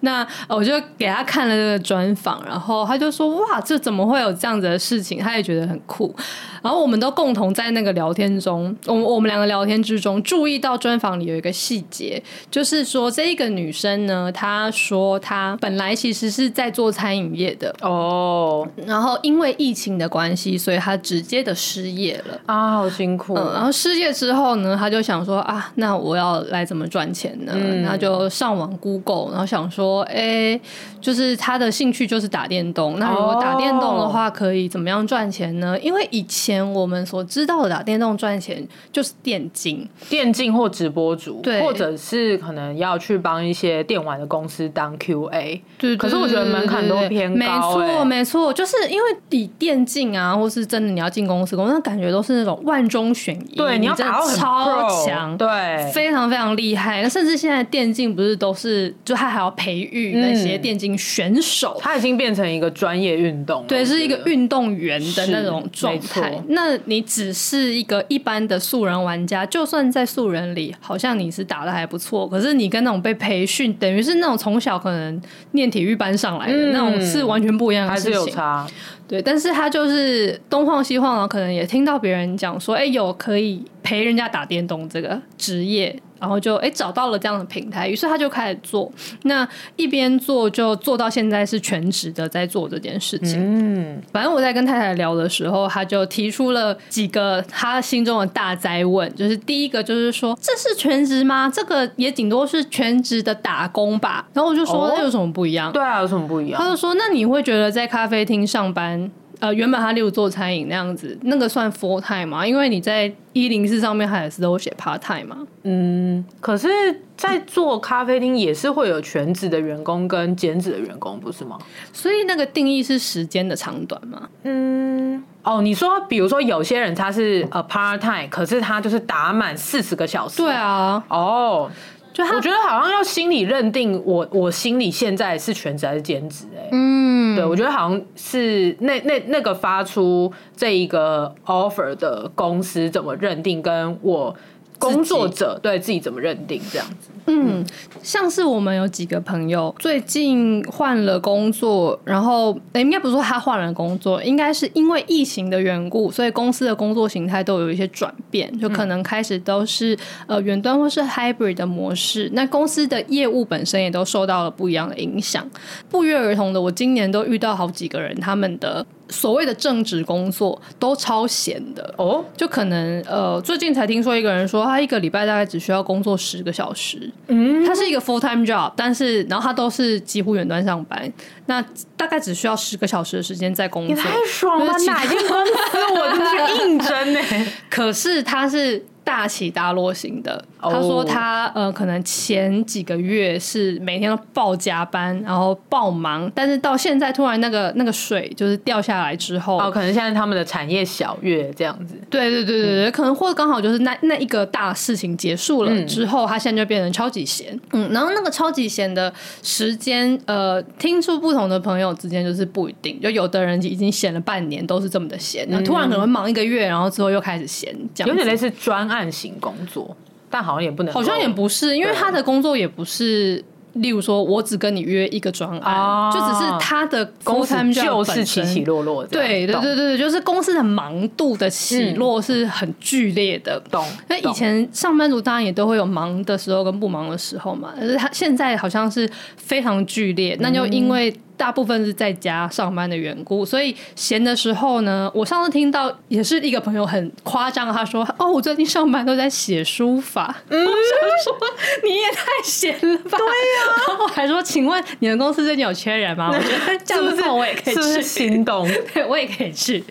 [0.00, 5.20] 那我就给他看了这个专访，然后他就说哇，这怎么会有这样子的事情？
[5.20, 6.12] 他也觉得很酷。
[6.60, 23.34] 然后我们都共同在那个聊天中，我我们两个聊天之中注意到专访里有一个细节，就是说这一个女生呢，她说她本来其实是在做餐饮业的哦，然后因为疫情的关系，所以她直接的失业了啊，好辛苦。
[23.34, 27.52] 嗯，然后失业之后呢，她就想说啊，那我要来怎么赚钱呢？
[27.54, 30.58] 嗯，她就上网 Google，然后想说，哎，
[31.00, 35.78] 就是她的兴趣就是打电动，那如果打电动的话，可以怎么样赚钱呢？
[35.80, 36.62] 因为以前。
[36.72, 45.60] 我们所知道的打电动赚钱就是电竞、电竞或直播主，对，或者是可能要去帮一些电玩的公司当 QA。
[45.78, 47.36] 对，可是我觉得门槛都偏高。
[47.38, 47.46] 没
[47.86, 53.56] 错，没错，就是因为比电竞啊，或是真的你要进公司，公司那感觉都是那种万中选一。
[53.56, 55.48] 对，你要打到超强，对，
[55.92, 57.02] 非常非常厉害。
[57.02, 66.38] 那甚至现在电竞不是都是，就他还要培育那些电竞选手，他已经变成一个专业运动，对，是一个运动员的那种状态。
[66.48, 75.20] 那你只是一个一般的素人玩家，就算在素人里，好像你是打的还不错，可是你跟那种被培训，等于是那种从小可能
[75.52, 78.12] 念体育班上来的、嗯、那种，是完全不一样的事情。
[78.12, 78.66] 还是有差。
[79.12, 86.00] 对，但是他就是东晃西晃，然后可能也听到别人讲说，哎、欸，有可以陪人家打电动这个职业。
[86.22, 88.88] 然后就哎找到了这样的平台，于是他就开始做。
[89.24, 93.40] 那一边做就做到现在是全职的在做这件事情。
[93.40, 101.50] 嗯，反正我在跟太太聊的时候，他就提出了几个他心中的大灾问，就是第一个就是说，这是全职吗？
[101.52, 104.24] 这个也顶多是全职的打工吧。
[104.32, 105.72] 然后我就说，哦，那有什么不一样？
[105.72, 106.62] 对啊，有什么不一样？
[106.62, 109.01] 他就说，那你会觉得在咖啡厅上班？
[109.42, 112.46] 呃，原本他例如做餐饮那样子，那个算 full time 吗？
[112.46, 115.36] 因为你在一零四上面还是都写 part time 嘛。
[115.64, 116.68] 嗯，可是，
[117.16, 121.58] 在做咖啡厅也是会有全职的员工跟兼职的员工，不是吗？
[121.92, 124.28] 所以那个定义是时间的长短吗？
[124.44, 130.36] 嗯，哦，你说，比如说有些人他是呃 part time，可是他就是打满四十个小时。
[130.36, 131.02] 对啊。
[131.08, 131.68] 哦。
[132.14, 136.44] 就我觉得好像要心理认定我，我心里现在是全职还是兼职？
[136.54, 144.34] 哎，嗯，对，我觉得好像是那那那个发出这一个 offer 的公司怎么认定，跟我。
[144.82, 147.10] 工作者对自己怎么认定这样子？
[147.26, 147.64] 嗯，
[148.02, 162.28] 像是我们有几个朋友最近换了工作，然后应该不是说他换了工作，应该是因为疫情的缘故，所以公司的工作形态都有一些转变，就可能开始都是呃远端或是 hybrid 的模式。
[162.32, 165.48] 那公司的业务本身也都受到了不一样的影响，
[165.88, 168.84] 不约而同的，我今年都遇到好几个人，他们的。
[169.08, 171.94] 所谓的正职工作都超闲的。
[171.98, 181.12] 哦，就可能呃，最近才听说一个人说，他一个礼拜大概只需要工作十个小时，嗯，他是一个 full time job，但是然后他都是几乎远端上班，
[181.46, 181.62] 那
[181.96, 185.52] 大概只需要十个小时的时间在工作，也太爽了，哪间公司
[185.94, 187.20] 我就去应征呢？
[187.68, 188.84] 可是他是。
[189.04, 190.44] 大起大落型的。
[190.60, 201.96] 他说他呃，可能前几个月是每天都爆加班，然后爆忙，但是到现在突然那个那个水就是掉下来之后，哦，可能现在他们的产业小月这样子。
[202.08, 207.58] 对对对对对，嗯、可能或者刚好就是那那一个大事情结束了之后，嗯、他现在就变成超级闲。
[207.72, 209.12] 嗯，然后那个超级闲的
[209.42, 219.96] 时间，呃，听出不同的朋友之间就是不一定，就有的人已经闲了半年都是这么的闲，那、嗯、突然可能忙一个月，然后之后又开始闲，这样有点类似专案型工作。
[220.28, 229.04] 但好像也不能，好像也不是，因为他的工作也不是，例如说我只跟你约一个专案，啊、就只是他的公司就是起起落落。
[229.06, 233.60] 对对对对，就是公司的忙度的起落是很剧烈的。
[233.70, 233.84] 懂。
[234.08, 241.14] 那以前上班族当然也都会有忙的时候跟不忙的时候嘛，但是他现在好像是非常剧烈，那就因为。
[241.34, 250.78] 大部分是在家上班的缘故，所以闲的时候呢，我上次听到也是一个朋友很夸张，他说：“哦，我最近上班都在写书法。”嗯，我想
[251.24, 251.36] 说
[251.82, 253.18] 你也太闲了吧？
[253.18, 253.61] 对呀、啊。
[253.86, 258.68] 然后我还说：“请问你们公司最近有缺人吗？”我觉得这样子 我也可以去，是不是心动？
[258.92, 259.82] 对，我也可以去。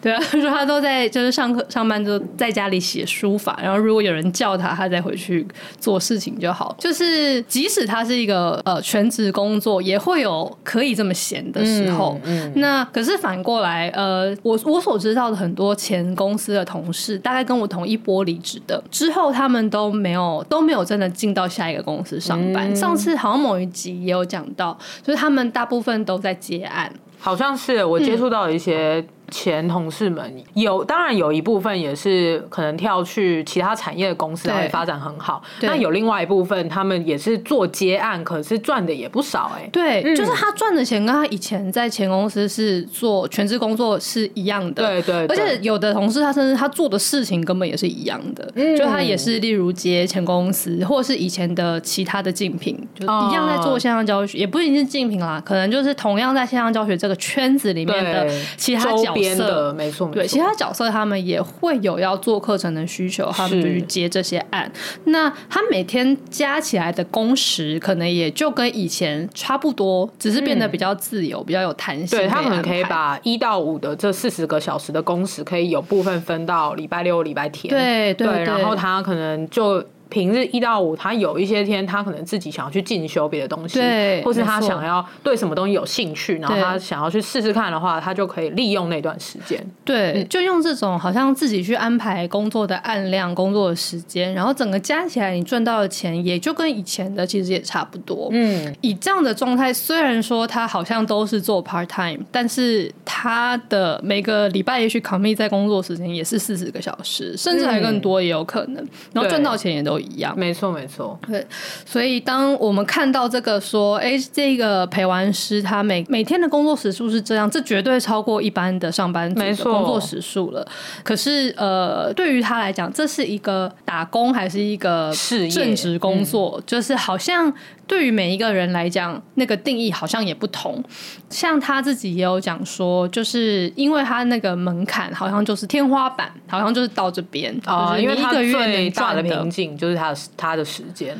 [0.00, 5.46] 对啊，他 说他都在就是上课上班就在家里写书法，然后如果有人叫他，他再回去
[5.80, 6.76] 做事情就好。
[6.78, 12.18] 就是即使他是一个呃全职工作，也会有可以这么闲的时候。
[12.24, 22.72] 嗯嗯、那可是反过来，呃，我我所知道的很多前公司的同事，大概跟我同一波离职的之后，他们都没有都没有真的进到下一个公司上班。
[22.72, 29.08] 嗯、上次好像某一集也有讲到，就是他们大部分都在接案，好像是我接触到一些、嗯。
[29.30, 35.42] 前同事们有，当然有一部分也是可能跳去其他产业的公司，会发展很好。
[35.60, 39.68] 那有另外一部分，他们也是做接案，可是赚的也不少哎、欸。
[39.70, 44.82] 对，嗯、就是他赚的钱跟他以前在前公司是做全职工作是一样的。
[44.82, 59.17] 对，对对，而且有的同事他甚至他做的事情根本也是一样的，嗯、就他也是例如接前公司或者是以前的其他的竞品，就一样在做线上教学，哦、也不一定是竞品啦，可能就是同样在线上教学这个圈子里面的其他角色。
[59.18, 64.70] 边的没错，对，其他角色他们也会有要做课程的需求，他们就去接这些案。
[65.04, 72.18] 那他每天加起来的工时，可能也就跟以前差不多，只是变得比较自由，嗯、比较有弹性。
[72.18, 77.70] 对，他们可以把一到五的这四十个小时的工时，可以有部分分到礼拜六、礼拜天。
[77.70, 79.84] 对对，对，然后他可能就。
[80.08, 89.62] 平日一到五，他有一些天，他可能自己想要去进修别的东西，对，或是他想要对什么东西有兴趣，然后他想要去试试看的话，他就可以利用那段时间。
[89.84, 98.28] 对，嗯、就用这种好像自己去安排工作的按量、工作的时间，然后整个加起来，你赚到的钱也就跟以前的其实也差不多。
[98.32, 109.97] 嗯，以这样的状态，虽然说他好像都是做 part time，但是他的每个礼拜也许 commit 在工作时间也是四十个小时，甚至还更多也有可能，嗯、然后赚到钱也都。
[109.98, 111.46] 一样，没错没错，对，
[111.84, 120.66] 所以当我们看到这个说，哎，这个陪玩师他每每天的工作时数是这样，这绝对超过一般的上班族的工作时数了。
[121.02, 125.12] 可是，呃，对于他来讲，这是一个打工还是一个
[125.50, 126.54] 正职工作？
[126.58, 127.52] 嗯、就是好像。
[127.88, 130.84] 对于每一个人来讲，那个定义好像也不同。
[131.30, 141.16] 像他自己也有讲说，就是因为他那个门槛好像就是天花板，好像就是到这边啊，就是、因为他一个月最大的瓶颈就是他的他的时间。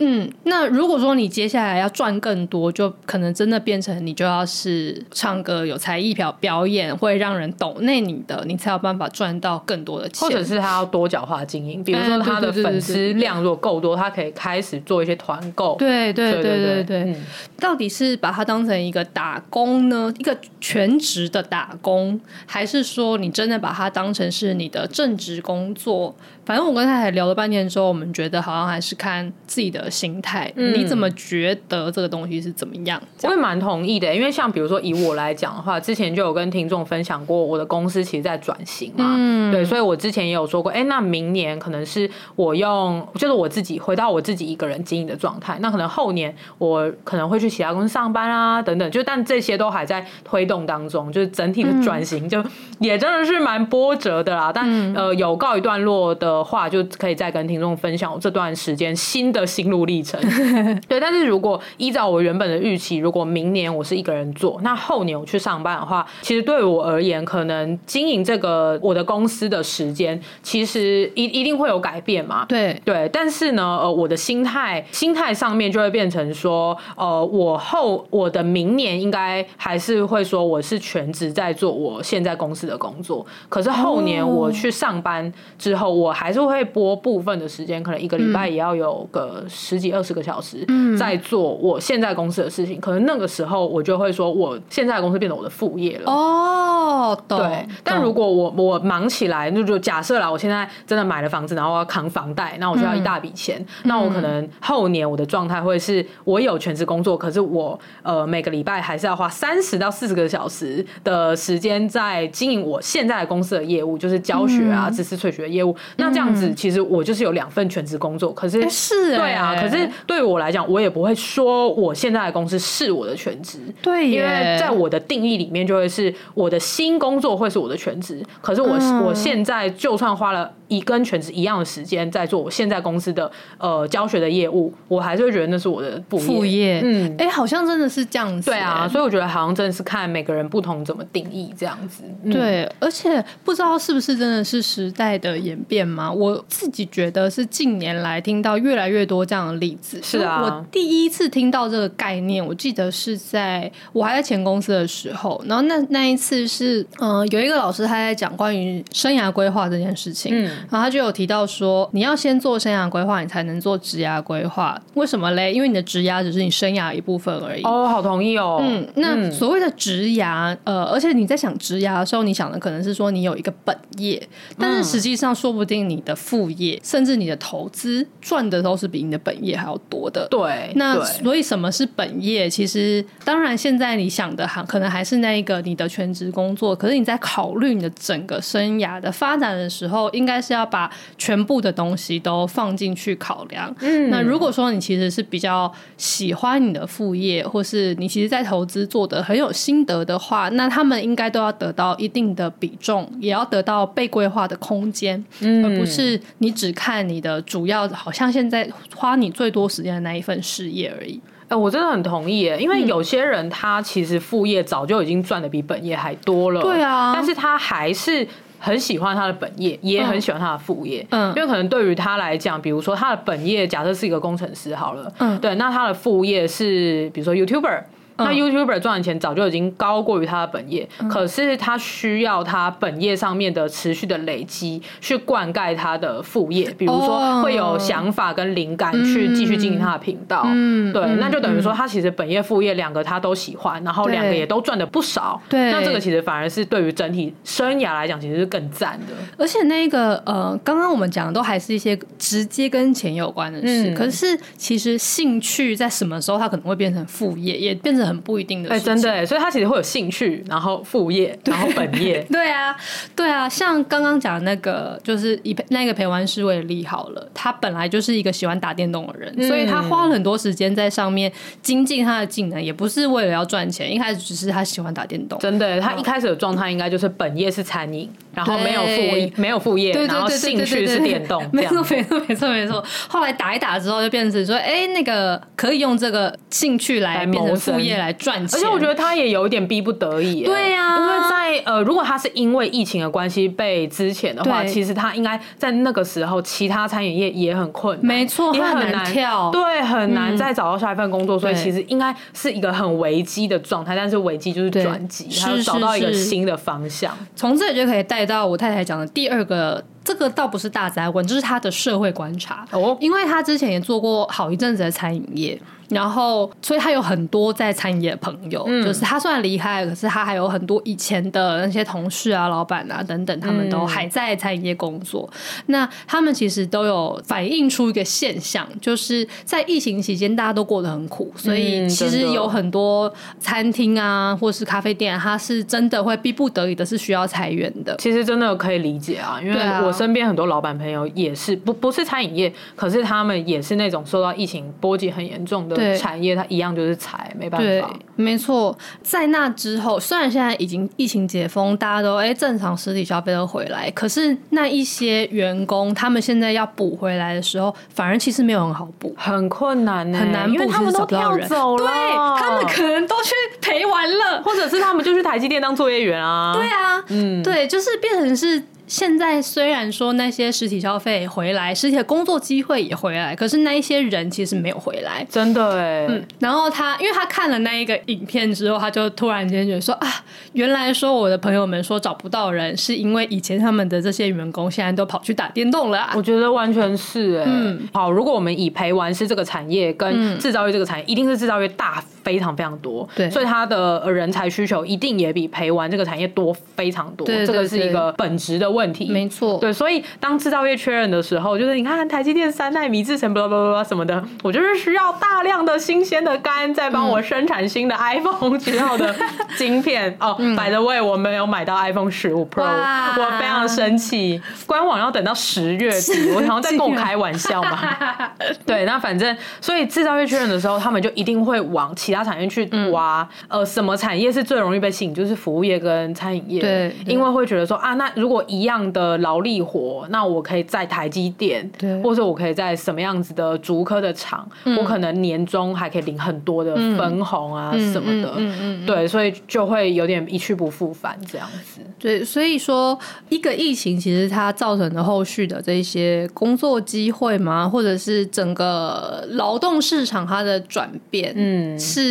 [0.00, 10.20] 嗯，那如果说你接下来要赚更多，就可能真的变成你就要是唱歌有才艺表表演，会让人懂那你的，你才有办法赚到更多的钱。
[10.20, 15.74] 或者是他要多角化经营，比如说他的粉丝量如果够多，他可以开始做一些团购。
[15.76, 17.16] 对对对对对，对，嗯，
[17.58, 20.14] 到底是把它当成一个打工呢？
[20.18, 26.14] 一个全职的打工，还是说你真的把它当成是你的正职工作？
[26.48, 30.50] 反正我跟太太聊了半天之后，我们觉得好像还是看自己的心态。
[30.56, 32.98] 嗯、你怎么觉得这个东西是怎么样？
[33.24, 39.14] 我也蛮同意的，因为像比如说以我来讲的话，之前就有跟听众分享过，我的公司其实在转型嘛。
[39.18, 45.58] 嗯、对，所以我之前也有说过，哎、欸，那明年可能是我用，就是我自己回到我自己一个人经营的状态。
[45.60, 48.90] 那可能后年我可能会去其他公司上班啊，等等。
[48.90, 52.42] 就但这些都还在推动当中，就是整体的转型就
[52.78, 54.50] 也真的是蛮波折的啦。
[54.50, 56.37] 但、嗯、呃，有告一段落的。
[56.38, 60.18] 的话就可以再跟听众分享我这段时间新的心路历程。
[60.88, 72.44] 对，但是如果依照我原本的预期，如果明年我是一个人做，那后年我去上班的话，其实对我而言，可能经营这个我的公司的时间，其实一一定会有改变嘛。
[72.48, 90.62] 对对，但是呢，呃，我的心态心态上面就会变成说，呃，我后我的明年应该还是会说我是全职在做我现在公司的工作，可是后年我去上班之后，我还还是会拨部分的时间，可能一个礼拜也要有个十几二十个小时
[90.98, 92.78] 在做我现在公司的事情。
[92.78, 96.12] 可能那个时候我就会说，我现在的公司变成我的副业了。
[96.12, 97.66] 哦，对。
[97.82, 115.74] 但如果我我忙起来，那就假设啦，我现在真的买了房子，然后我要扛房贷，那我需要一大笔钱，那我可能后年我的状态会是我有全职工作，可是我呃每个礼拜还是要花三十到四十个小时的时间在经营我现在的公司的业务，就是教学啊、知识萃取的业务。
[115.96, 118.32] 那这样子，其实我就是有两份全职工作。
[118.32, 119.54] 可是是，对啊。
[119.54, 123.58] 可是对于我来讲，我也不会说我现在的公司是我的全职。
[123.82, 128.24] 对，因为在我的定义里面，就会是我的新工作会是我的全职。
[128.40, 136.80] 可是我我现在就算花了一跟全职一样的时间在做我现在公司的呃教学的业务，我还是会觉得那是我的副业。
[136.84, 138.50] 嗯，哎，好像真的是这样子。
[138.50, 142.02] 对啊，所以我觉得好像真的是看每个人不同怎么定义这样子。
[142.30, 146.12] 对，而且不知道是不是真的是时代的演变吗？
[146.12, 149.98] 我自己觉得是近年来听到越来越多这样的例子。
[150.00, 164.80] 是啊，我第一次听到这个概念，我记得是在我还在前公司的时候，然后那那一次是嗯、呃，有一个老师他在讲关于生涯规划这件事情，嗯，然后他就有提到说，你要先做生涯规划，你才能做职涯规划。
[164.94, 165.52] 为什么嘞？
[165.52, 167.62] 因为你的职涯只是你生涯一部分而已。
[167.62, 168.58] 哦，好同意哦。
[168.62, 174.28] 嗯，那所谓的职涯，呃，而且你在想职涯的时候，你想的可能是说你有一个本业，
[174.58, 180.26] 但是实际上说不定你的副业，甚至你的投资赚的都是比你的本业还要多的。
[180.30, 182.48] 对，那所以什么是本业？
[182.48, 193.74] 其实当然现在你想的还可能还是那一个你的全职工作，可是你在考虑你的整个生涯的发展的时候，应该是要把全部的东西都放进去考量。
[193.80, 211.20] 嗯，那如果说你其实是比较喜欢你的副业，或是你其实在投资做的很有心得的话，那他们应该都要得到一定的比重，也要得到被规划的空间，嗯，而不是你只看你的主要，好像现在花你最多时间的那一份事业而已。
[211.48, 218.26] 哎，我真的很同意耶，因为有些人他其实副业早就已经赚的比本业还多了，对啊，但是他还是。
[218.60, 221.06] 很喜欢他的本业，也很喜欢他的副业。
[221.10, 227.84] 嗯，因为可能对于他来讲，比如说他的本业假设是一个工程师好了，嗯，对，那他的副业是比如说 YouTuber。
[228.18, 249.14] 那 YouTuber 赚的钱早就已经高过于他的本业，嗯，可是他需要他本业上面的持续的累积去灌溉他的副业，比如说会有想法跟灵感去继续经营他的频道，嗯，对，那就等于说他其实本业副业两个他都喜欢，然后两个也都赚的不少，对，那这个其实反而是对于整体生涯来讲其实是更赞的。
[249.36, 258.07] 而且那个呃，刚刚我们讲的都还是一些直接跟钱有关的事，嗯，可是其实兴趣在什么时候它可能会变成副业，也变成。
[258.08, 262.76] 很不一定的，哎，真的，所以他其实会有兴趣，然后副业，然后本业， 对啊，
[263.14, 271.30] 对啊，像刚刚讲的那个，就是以那个陪玩是为例好了，他本来就是一个喜欢打电动的人，嗯、所以他花了很多时间在上面
[271.62, 275.38] 精进他的技能，也不是为了要赚钱，一开始只是他喜欢打电动。
[275.38, 282.84] 真的，他一开始的状态应该就是本业是餐饮，然后没有副业，没有副业，然后兴趣是电动，没错，没错，没错，没错。
[283.08, 287.97] 后来打一打之后，就变成说，哎，那个可以用这个兴趣来变成副业。
[287.98, 290.44] 来赚钱，而且我觉得他也有一点逼不得已。
[290.44, 301.36] 对呀、啊，因为在呃，如果他是因为疫情的关系被资遣的话，其实他应该在那个时候，其他餐饮业也很困难，没错，也很难跳，对，很难再找到下一份工作。
[301.36, 307.16] 嗯、所以其实应该是一个很危机的状态，但是危机就是转机，他要找到一个新的方向。
[307.34, 309.84] 从这里就可以带到我太太讲的第二个。
[310.04, 312.66] 这个倒不是大灾问，就是他的社会观察。
[312.70, 325.28] 哦，因为他之前也做过好一阵子的餐饮业，然后所以他有很多在餐饮业的朋友，嗯，就是他虽然离开了，可是他还有很多以前的那些同事啊、老板啊等等，他们都还在餐饮业工作。
[325.32, 337.94] 嗯，那他们其实都有反映出一个现象，就是在疫情期间大家都过得很苦，所以其实有很多餐厅啊或是咖啡店啊，他是真的会逼不得已的是需要裁员的。
[337.98, 339.92] 其实真的可以理解啊，因为我。
[339.98, 347.90] 身边很多老板朋友也是不不是餐饮业，可是他们也是那种受到疫情波及很严重的产业，它一样就是裁，没办法。
[348.16, 366.52] 没错，在那之后，虽然现在已经疫情解封，大家都哎正常实体消费都回来，可是那一些员工他们现在要补回来的时候，反而其实没有很好补，很困难，很难补，因为他们都跳走了，对，他们可能都去赔完了，或者是他们就去台积电当作业员啊。
[366.54, 368.62] 对啊，嗯，对，就是变成是。
[368.88, 376.06] 现在虽然说那些实体消费回来，实体的工作机会也回来，可是那一些人其实没有回来，真的哎。
[376.08, 380.08] 嗯，然后他因为他看了那一个影片之后，他就突然间觉得说啊，
[380.54, 386.10] 原来说我的朋友们说找不到人，是因为以前他们的这些员工现在都跑去打电动了。
[386.14, 387.44] 我觉得完全是哎。
[387.46, 397.26] 嗯，好，如果我们以陪玩是这个产业跟制造业这个产业，一定是制造业大非常非常多，对，所以他的人才需求一定也比陪玩这个产业多非常多。
[397.26, 399.56] 对，这个是一个本质的问题，没错。
[399.58, 409.14] 对，所以当制造业缺人的时候，就是你看台积电三奈米制成，巴拉巴拉巴拉什么的，我就是需要大量的新鲜的肝在帮我生产新的 iPhone 需要的
[409.56, 410.14] 晶片。
[410.20, 414.38] 哦，by the way，我没有买到 iPhone 十五 Pro，我非常生气。
[414.66, 417.78] 官网要等到十月底， 我想要在跟我开玩笑嘛？
[418.66, 423.28] 对，那反正所以制造业缺人的时候，他们就一定会往其他产业去挖。
[423.48, 425.14] 呃，什么产业是最容易被吸引？
[425.14, 426.60] 就是服务业跟餐饮业。
[426.60, 441.80] 对，因为会觉得说啊，那如果一样的劳力活，那我可以在台积电，对，或者我可以在什么样子的竹科的厂，嗯、我可能年终还可以领很多的分红啊什么的，嗯嗯，嗯，嗯，对，所以就会有点一去不复返这样子。
[441.98, 442.98] 对，所以说
[443.28, 452.07] 一个疫情其实它造成的后续的这些工作机会嘛，或者是整个劳动市场它的转变，嗯，是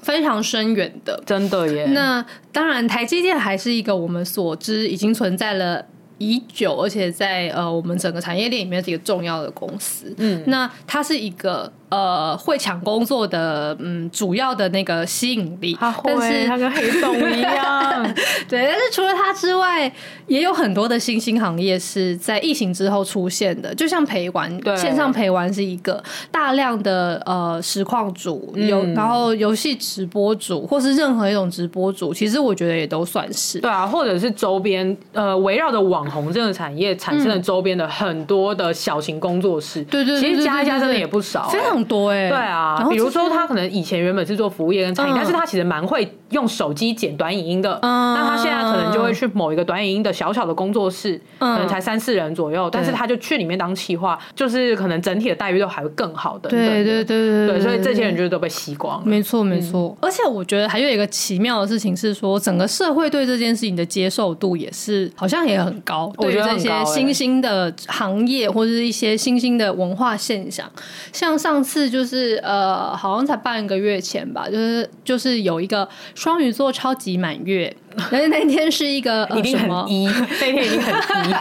[0.00, 1.86] 非常深远的，真的耶。
[1.86, 5.84] 那当然，台积电还是一个我们所知已经存在了
[6.18, 10.14] 已久，而且在呃我们整个产业链里面是一个重要的公司。
[10.18, 11.72] 嗯，那它是一个。
[11.88, 18.14] 呃，会抢工作的，嗯，主要的那个吸引力，但是他跟黑洞一样，
[18.48, 18.66] 对。
[18.66, 19.90] 但是除了它之外，
[20.26, 33.60] 也有很多的新兴行业是在疫情之后出现的，就像陪玩，线上陪玩是一个大量的呃实况主，有、嗯、然后游戏直播主，或是任何一种直播主，其实我觉得也都算是。
[33.60, 41.76] 对啊，或者是周边呃围绕着网红这个产业产生的周边的很多的小型工作室，对对，其实加一加真的也不少、欸，非常。
[41.86, 47.78] 多哎，对啊，比如说他可能以前原本是做服务业跟餐饮，但是他其实蛮会用手机剪短影音的。
[47.82, 56.50] 嗯，那他现在可能就会去某一个短影音的小小的工作室，可能才三四人左右，但是他就去里面当企划，就是可能整体的待遇都还会更好的。
[56.50, 59.06] 对对对对对，所以这些人就是都被吸光了。
[59.06, 66.12] 没错没错，而且我觉得还有一个奇妙的事情是说，整个社会对这件事情的接受度也是好像也很高。
[66.18, 70.70] 对于这些新兴的行业或者是一些新兴的文化现象，
[71.12, 77.76] 像上次就是呃，好像才半个月前吧，就是就是有一个双鱼座超级满月。
[78.12, 80.94] 但是那天是一个一定很一，那天已经很
[81.30, 81.34] 一，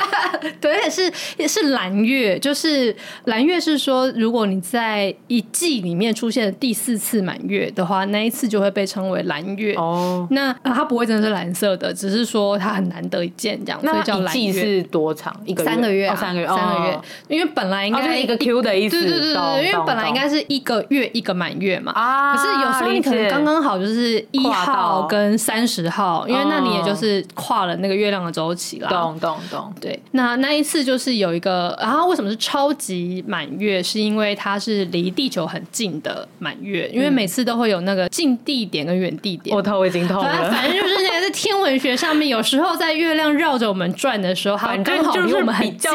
[0.61, 2.95] 对，而且是也是蓝月，就是
[3.25, 10.25] 蓝月是说，如果你在一季里面出现第四次满月的话，那一次就会被称为蓝月哦。
[10.31, 14.53] 那、啊、它不会真的是蓝色的，只是说它很难得一见这样，所以叫蓝月。
[14.53, 15.35] 是多长？
[15.45, 16.99] 一个三个月、啊，三个月，三个月。
[17.27, 21.91] 因为本来应该、哦、是一个 Q 的意思，对对对对，因为本来应该是一个月一个满月嘛。
[21.91, 26.44] 啊，可是有时候你可能刚刚好就是一号跟三十号，因为。
[26.49, 28.89] 那你也就是跨了那个月亮的周期啦。
[28.89, 29.73] 懂懂懂。
[29.79, 33.81] 对，那那一次就是有一个，然后为什么是超级满月？
[33.81, 39.55] 是因为它是离地球很近的满月，因为每次都会有那个近地点跟远地点。
[39.55, 40.51] 我头已经痛了。
[40.51, 45.91] 反正就是那个在天文学上面，有时候在月亮绕着我们转的时候，它刚好离我们很近。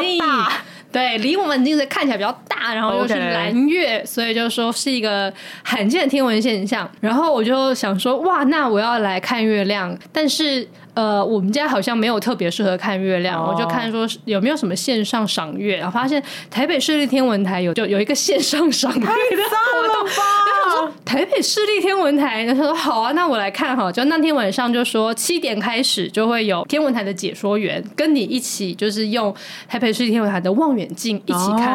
[0.91, 5.33] 对，离我们近的看起来比较大，然后又是蓝月.所以就说是一个
[5.63, 6.89] 罕见的天文现象。
[6.99, 10.67] 然后我就想说，哇，那我要来看月亮，但是。
[10.93, 20.91] 呃，我们家好像没有特别适合看月亮，我就看说有没有什么线上赏月，然后发现台北市立天文台有就有一个线上赏月的活动。
[21.05, 29.33] 台北市立天文台，他说好啊，那我来看哈，就那天晚上就说七点开始就会有天文台的解说员跟你一起，就是用
[29.67, 31.69] 台北市立天文台的望远镜一起看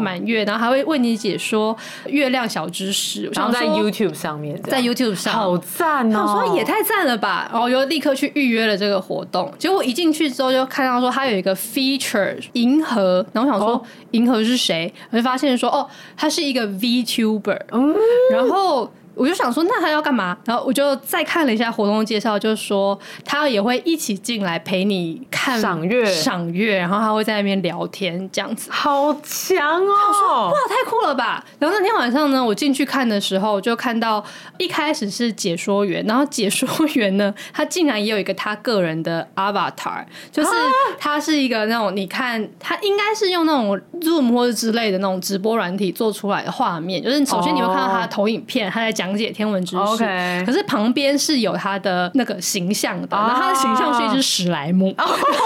[0.00, 3.30] 满月，然后还会为你解说月亮小知识。
[3.34, 6.24] 然后在 YouTube 上面，在 YouTube 上好赞哦！
[6.26, 8.60] 我说也太赞了吧，然后我就立刻去预约。
[8.60, 14.90] 约了这个活动，结果一进去之后就看到说他有一个 feature 银河，然后我想说银河是谁？
[15.10, 17.94] 我就发现说哦，他是一个 VTuber，嗯，
[18.32, 18.90] 然后。
[19.20, 20.34] 我就想说，那他要干嘛？
[20.46, 28.70] 然后我就再看了一下活动介绍，就是说他也会一起进来陪你看赏月，赏月，然后他会在那边聊天，这样子。
[28.70, 30.50] 好强哦！
[30.50, 31.44] 哇，太酷了吧！
[31.58, 34.24] 然后那天晚上呢，我进去看的时候，就看到
[34.56, 40.02] 一开始是解说员，然后解说员呢，他竟然也有一个他个人的 avatar，
[40.32, 40.50] 就是
[40.98, 49.09] 他是一个那种你看，他应该是用那种 Zoom 或者之类的那种直播软体做出来的画面，就是首先你会看到他的投影片，他在讲。
[49.10, 49.76] 讲解天文知识。
[49.76, 54.94] OK，可是旁边是有他的那个形象的，然后他的形象是一只史莱姆，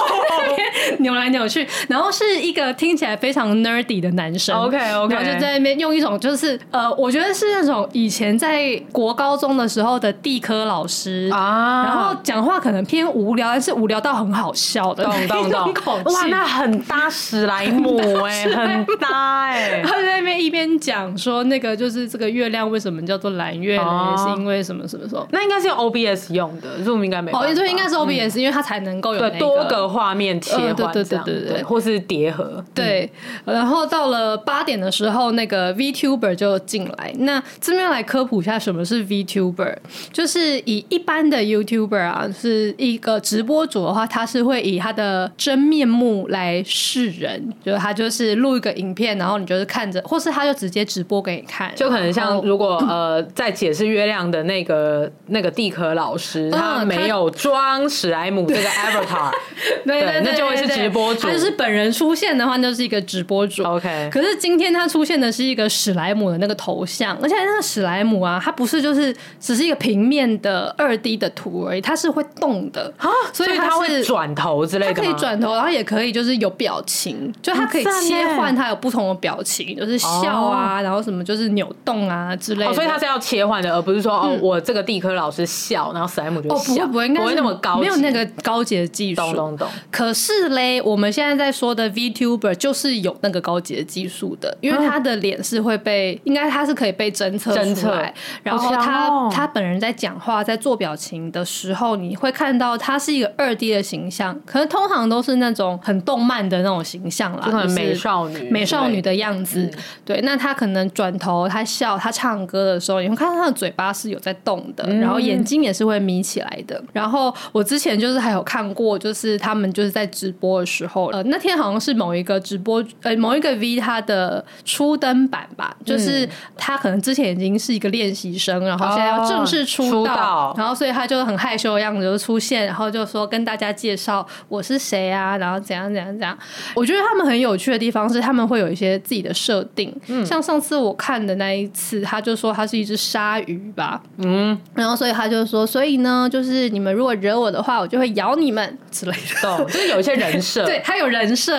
[1.00, 4.54] 扭来扭去，然后是一个听起来非常 nerdy 的男生。
[4.56, 16.14] OK OK，然后就在那边用一种就是呃，我觉得是那种以前在国高中的时候的地科老师啊，然后讲话可能偏无聊，但是无聊到很好笑的那种口气。
[16.14, 19.82] 哇，那很搭史莱姆 哎，很搭哎。
[19.82, 24.14] 他在那边一边讲说那个就是这个月亮为什么叫做蓝月呢？
[24.18, 25.26] 是因为什么什么时候？
[25.30, 27.30] 那应该是用 OBS 用的，Zoom 应该没。
[27.32, 32.62] 哦，对，应该是 OBS，因为它才能够有对多个画面切换，对对对对对，或是叠合。
[32.74, 33.10] 对，
[33.44, 37.12] 然后到了八点的时候，那个 VTuber 就进来。
[37.18, 39.76] 那这边来科普一下什么是 VTuber，
[40.12, 59.32] 就是以一般的 YouTuber 啊，是一个直播主的话，他是会以他的真面目来示人，就是他就是录一个影片，然后你就是看着，或是他就直接直播给你看，就可能像如果呃在解释月亮的那个那个地壳老师，他没有装史莱姆这个 avatar，
[59.84, 61.22] 对，那就会是直播主。
[61.22, 63.64] 他就是本人出现的话，就是一个直播主。
[63.64, 72.92] OK，可是今天他出现的是一个史莱姆的那个头像，而且那个史莱姆啊，它不是就是只是一个平面的二 D 的图而已，它是会动的。
[72.98, 80.08] 啊，所以它会转头之类的，它可以转头，然后也可以就是有表情，就它可以切换，它有不同的表情，就是笑
[80.44, 82.72] 啊，然后什么就是扭动啊之类的。
[82.72, 86.84] 所以它是要切换的，而不是说哦，我这个地科老师笑，然后史莱姆就笑。
[86.84, 89.22] 哦，不会，不会，应该不会那么高，没有那个高级的技术。
[89.22, 89.68] 懂懂懂。
[89.90, 98.12] 可是嘞，我们现在在说的 VTuber 就是有那个高级的技术的，因为他的脸是会被，应该他是可以被侦测出来，
[98.42, 109.70] 然后他他本人在讲话、在做表情的时候，你会看到他是一个二 D 的形象，可能通常都是那种很动漫的那种形象啦，就是美少女、美少女的样子。
[110.04, 116.82] 对，那他可能转头，他笑，他唱歌的时候，你会看到他的嘴巴是有在动的，然后眼睛也是会眯起来的。
[116.92, 136.36] 然后我之前就是还有看过，就是他们就是在直播的时候，呃，那天好像是某一个直播，呃，某一个 V 他的初登版吧，就是他可能之前已经是一个练习生，然后现在要正式出道，然后所以他就很害羞的样子就出现，然后就说跟大家介绍我是谁啊，然后怎样怎样怎样。
[136.74, 139.94] 我觉得他们很有趣的地方是他们会有一些自己的设定，
[140.24, 151.56] 像上次我看的那一次，他就说他是一只鲨鱼吧，嗯，然后所以他就说，所以呢，就是你们如果惹我的话，我就会咬你们之类的，就是有一些人设， 对，他有人设。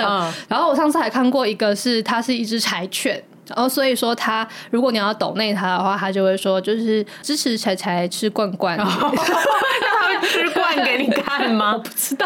[0.48, 3.22] 然后我上次还看过一个是，他是一只柴犬。
[3.48, 11.74] 然后所以说他，如果你要抖内他的话，他就会说就是支持柴柴吃罐罐， 让他会吃罐给你看吗？
[11.78, 12.26] 我不知道。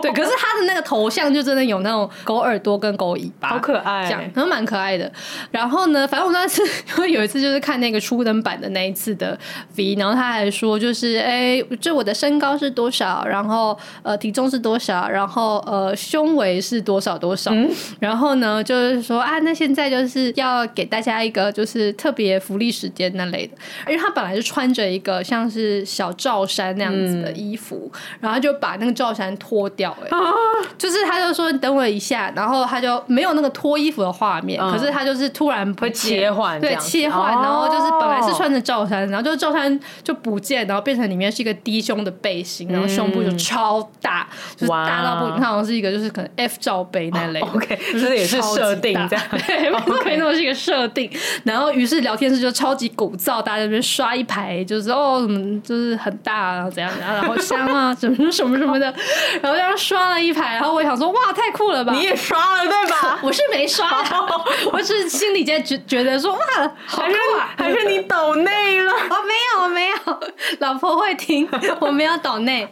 [0.00, 5.10] 对，可是他的那个头像就真的有那种狗耳朵跟狗尾巴，好可爱，这样，然后蛮可爱的。
[5.50, 6.62] 然后呢，反正我那次
[6.96, 9.36] 因为有一次就是看那个初登版的那一次的
[9.76, 20.43] V，然后他还说就是哎，就我的身高是多少，然后呃体重是多少，然后呃胸围是多少多少，嗯、然后呢就是说啊，那现在就是要。
[20.44, 23.54] 要给大家一个就是特别福利时间那类的，
[23.90, 30.08] 因为他本来是穿着一个像是小罩衫那样子的衣服，嗯、然后就把那个罩衫脱掉，哎，
[30.76, 49.72] 就是他就说等我一下，然后他就没有那个脱衣服的画面，嗯、可是他就是突然会切换，对，切换，然后就是本来是穿着罩衫，然后就罩衫就不见，然后变成里面是一个低胸的背心，然后胸部就超大，嗯、就是大到不，他好像是一个就是可能 F 罩杯那类，OK，这也是设定这样， 对，
[50.02, 50.33] 可以那么。
[50.42, 51.10] 一个设定，
[51.44, 58.86] 然后于是聊天室就超级鼓噪，大家在那边刷一排，就是哦，什么就是很大，然后怎样怎样，然后香啊，什么什么什么的，
[59.42, 61.92] 然后这样刷了一排，然后我想说，哇，太酷了吧！
[61.92, 63.18] 你也刷了对吧？
[63.22, 63.88] 我是没刷，
[64.72, 66.38] 我是心里在觉觉得说，哇，
[66.86, 67.54] 好酷啊！
[67.56, 68.92] 还是你抖内了？
[68.92, 69.96] 我没有，我没有，
[70.60, 71.48] 老婆会听，
[71.80, 72.68] 我没有抖内。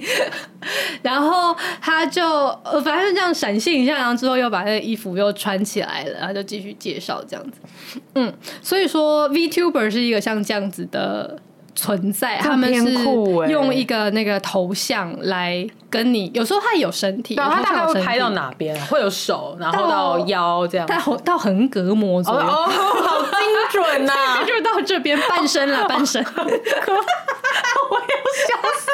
[1.02, 2.24] 然后他就
[2.64, 8.00] 呃，反正这样闪现一下，然后之后又把那个衣服又穿起来了，然后就继续介绍这样子。
[8.14, 11.38] 嗯，所以说 VTuber 是一个像这样子的
[11.74, 12.92] 存在，他们是
[13.48, 18.78] 用一个那个头像来跟你，有时候他有身体，他大概会拍到哪边？
[18.86, 23.30] 会有手，然后到腰这样，到到横膈膜左右，哦，好精
[23.70, 24.42] 准呐！
[24.46, 26.40] 就到这边半身了，半身， 我
[27.98, 28.06] 要
[28.46, 28.88] 笑死，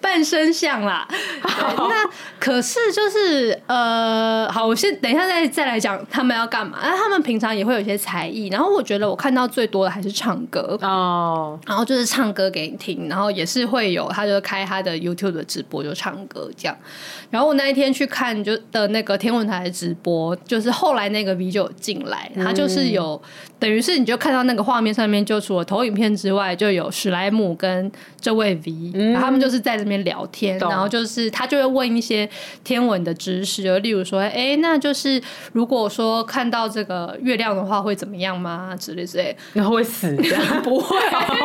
[0.00, 1.06] 半身像啦。
[1.42, 6.78] 那可是就是呃，好，我先等一下再再来讲他们要干嘛。
[6.82, 16.76] 那他们平常也会有一些才艺，然后我觉得我看到最多的还是唱歌哦，然后就是唱歌给你听，然后也是会有他就开他的 YouTube 的直播就唱歌这样。
[17.30, 32.28] 然后我那一天去看就的那个天文台的直播，就是后来那个 V 就进来，他就是有、嗯、等于是你就看到那个画面上面，就除了投影片之外，就有史莱姆跟这位 V，、嗯、然后他们就是在那边聊天，然后就是他就会问一些。
[32.64, 35.20] 天文的知识，就例如说，哎、欸，那就是
[35.52, 38.74] 如果说看到这个月亮的话，会怎么样吗？
[38.78, 40.42] 之类之类，然后会死这样？
[40.62, 40.96] 不会，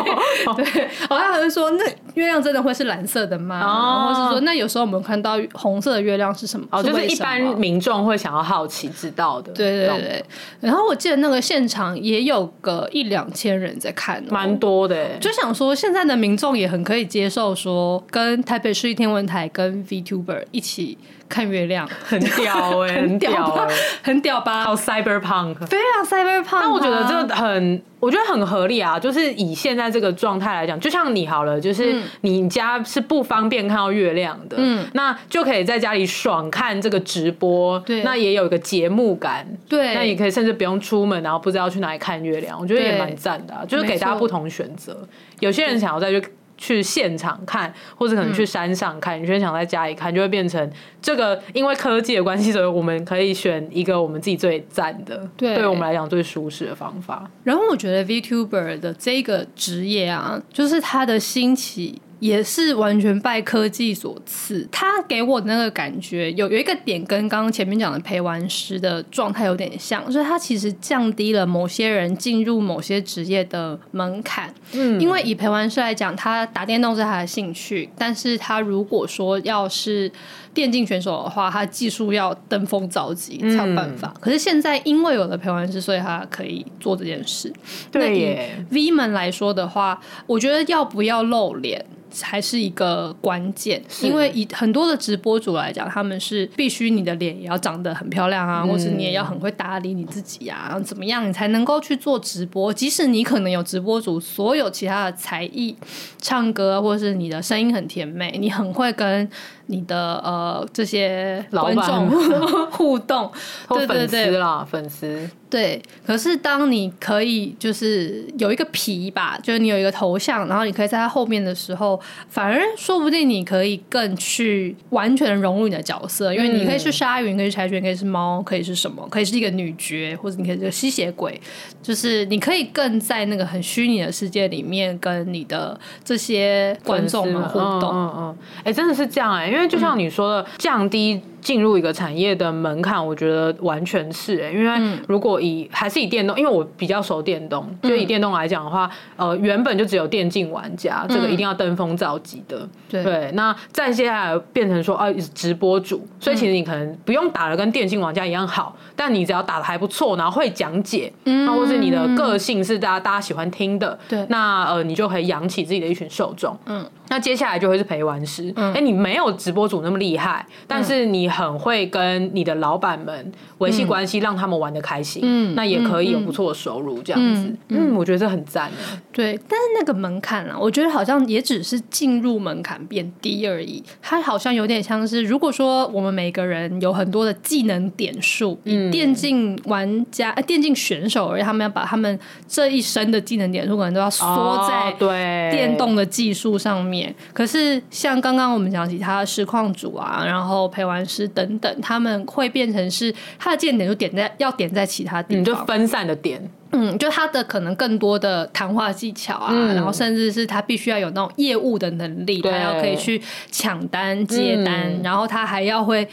[0.55, 3.59] 对，好像还是说，那月亮真的会是蓝色的吗？
[3.61, 6.68] 哦，或是说，那有时候我们看到红色的月亮是什么？
[6.70, 9.51] 哦，是就是一般民众会想要好奇知道的。
[9.53, 10.26] 对对对。
[10.59, 15.18] 然后我记得那个现场也有个一两千人在看，蛮多的。
[15.18, 20.95] 就想说，现在的民众也很可以接受说，跟台北市立天文台跟 VTuber 一起。
[21.28, 24.64] 看月亮 很屌哎、 欸，很屌哎、欸，很屌吧？
[24.64, 26.60] 好 cyberpunk，非常 cyberpunk。
[26.62, 29.00] 但我觉得这个很，我觉得很合理啊。
[29.00, 45.08] 就是以现在这个状态来讲，就像你好了，就是你家是不方便看到月亮的，嗯，那就可以在家里爽看这个直播，对，那也有一个节目感，对，那也可以甚至不用出门，然后不知道去哪里看月亮，我觉得也蛮赞的、啊，就是给大家不同选择。
[45.40, 46.24] 有些人想要再去。
[46.58, 51.41] 去现场看，或者可能去山上看，有些人想在家里看，就会变成这个。
[51.53, 57.30] 因为科技的关系，所以我们可以选一个我们自己最赞的，对，对我们来讲最舒适的方法。
[57.43, 62.01] 然后我觉得 VTuber 的这个职业啊，就是它的兴起。
[62.20, 74.53] 也是完全拜科技所赐，他给我的那个感觉有有一个点跟刚刚前面讲的陪玩师的状态有点像，所以他其实降低了某些人进入某些职业的门槛。
[74.72, 80.11] 嗯，因为以陪玩师来讲，他打电动是他的兴趣，但是他如果说要是
[80.56, 84.12] 电竞选手的话，他技术要登峰造极才有办法。
[84.16, 87.53] 嗯、可是现在因为有了陪玩师，所以他可以做这件事。
[87.91, 91.86] 对耶，那以 V 们来说的话，我觉得要不要露脸？
[92.12, 102.74] 才是一个关键，因为以很多的直播主来讲，他们是必须你的脸也要长得很漂亮啊，嗯、或是你也要很会打理你自己啊，怎么样你才能够去做直播？
[102.74, 105.76] 即使你可能有直播主所有其他的才艺，
[106.22, 109.30] 唱歌或是你的声音很甜美，你很会跟。
[109.68, 112.09] 你的呃这些观众
[112.72, 113.32] 互动，
[113.70, 114.32] 对对对。
[114.38, 115.82] 啦，粉丝对。
[116.06, 131.39] 可是当你可以就是有一个皮吧，就是你有一个头像，然后你可以在它后面的时候，反而说不定你可以更去完全融入你的角色，因为你可以是鲨鱼，可以是柴犬，可以是猫，可以是什么，可以是一个女爵，或者你可以是吸血鬼，
[131.82, 137.91] 就是你可以更在那个很虚拟的世界里面跟你的这些观众们互动。
[137.93, 144.52] 嗯嗯，哎、真的是这样哎、因为就像你说的，降低进入一个产业的门槛，我觉得完全是哎、欸。
[144.52, 152.68] 因为如果以还是以电动，因为我比较熟电动，就以电动来讲的话，呃，原本就只有电竞玩家，这个一定要登峰造极的。
[152.89, 166.58] 对，那再接下来变成说，啊，直播主，所以其实你可能不用打的跟电竞玩家一样好，但你只要打的还不错，然后会讲解，那或是你的个性是大家大家喜欢听的，对，那呃，你就可以养起自己的一群受众。
[166.66, 168.53] 嗯，那接下来就会是陪玩师。
[168.56, 178.72] 哎、欸，你没有直播主那么厉害，但是你很会跟你的老板们维系关系，让他们玩的开心，嗯，那也可以有不错的收入，这样子，嗯，我觉得这很赞。
[179.12, 183.84] 对，但是那个门槛啊，我觉得好像也只是进入门槛变低而已。
[184.01, 196.95] 它好像有点像是，如果说我们每个人有很多的技能点数，嗯，以电竞玩家、呃、电竞选手而言，他们要把他们这一生的技能点数可能都要缩在对电动的技术上面。
[196.95, 196.95] 哦、
[197.34, 206.41] 可是像刚刚我们讲其他的实况组啊，然后陪玩师等等，他们会变成是他的技能点就点在要点在其他地方，你就分散的点。
[206.72, 216.06] 嗯，就他的可能更多的谈话技巧啊，嗯、然后甚至是他必须要有那种业务的能力，他要可以去抢单接单，嗯、然后他还要会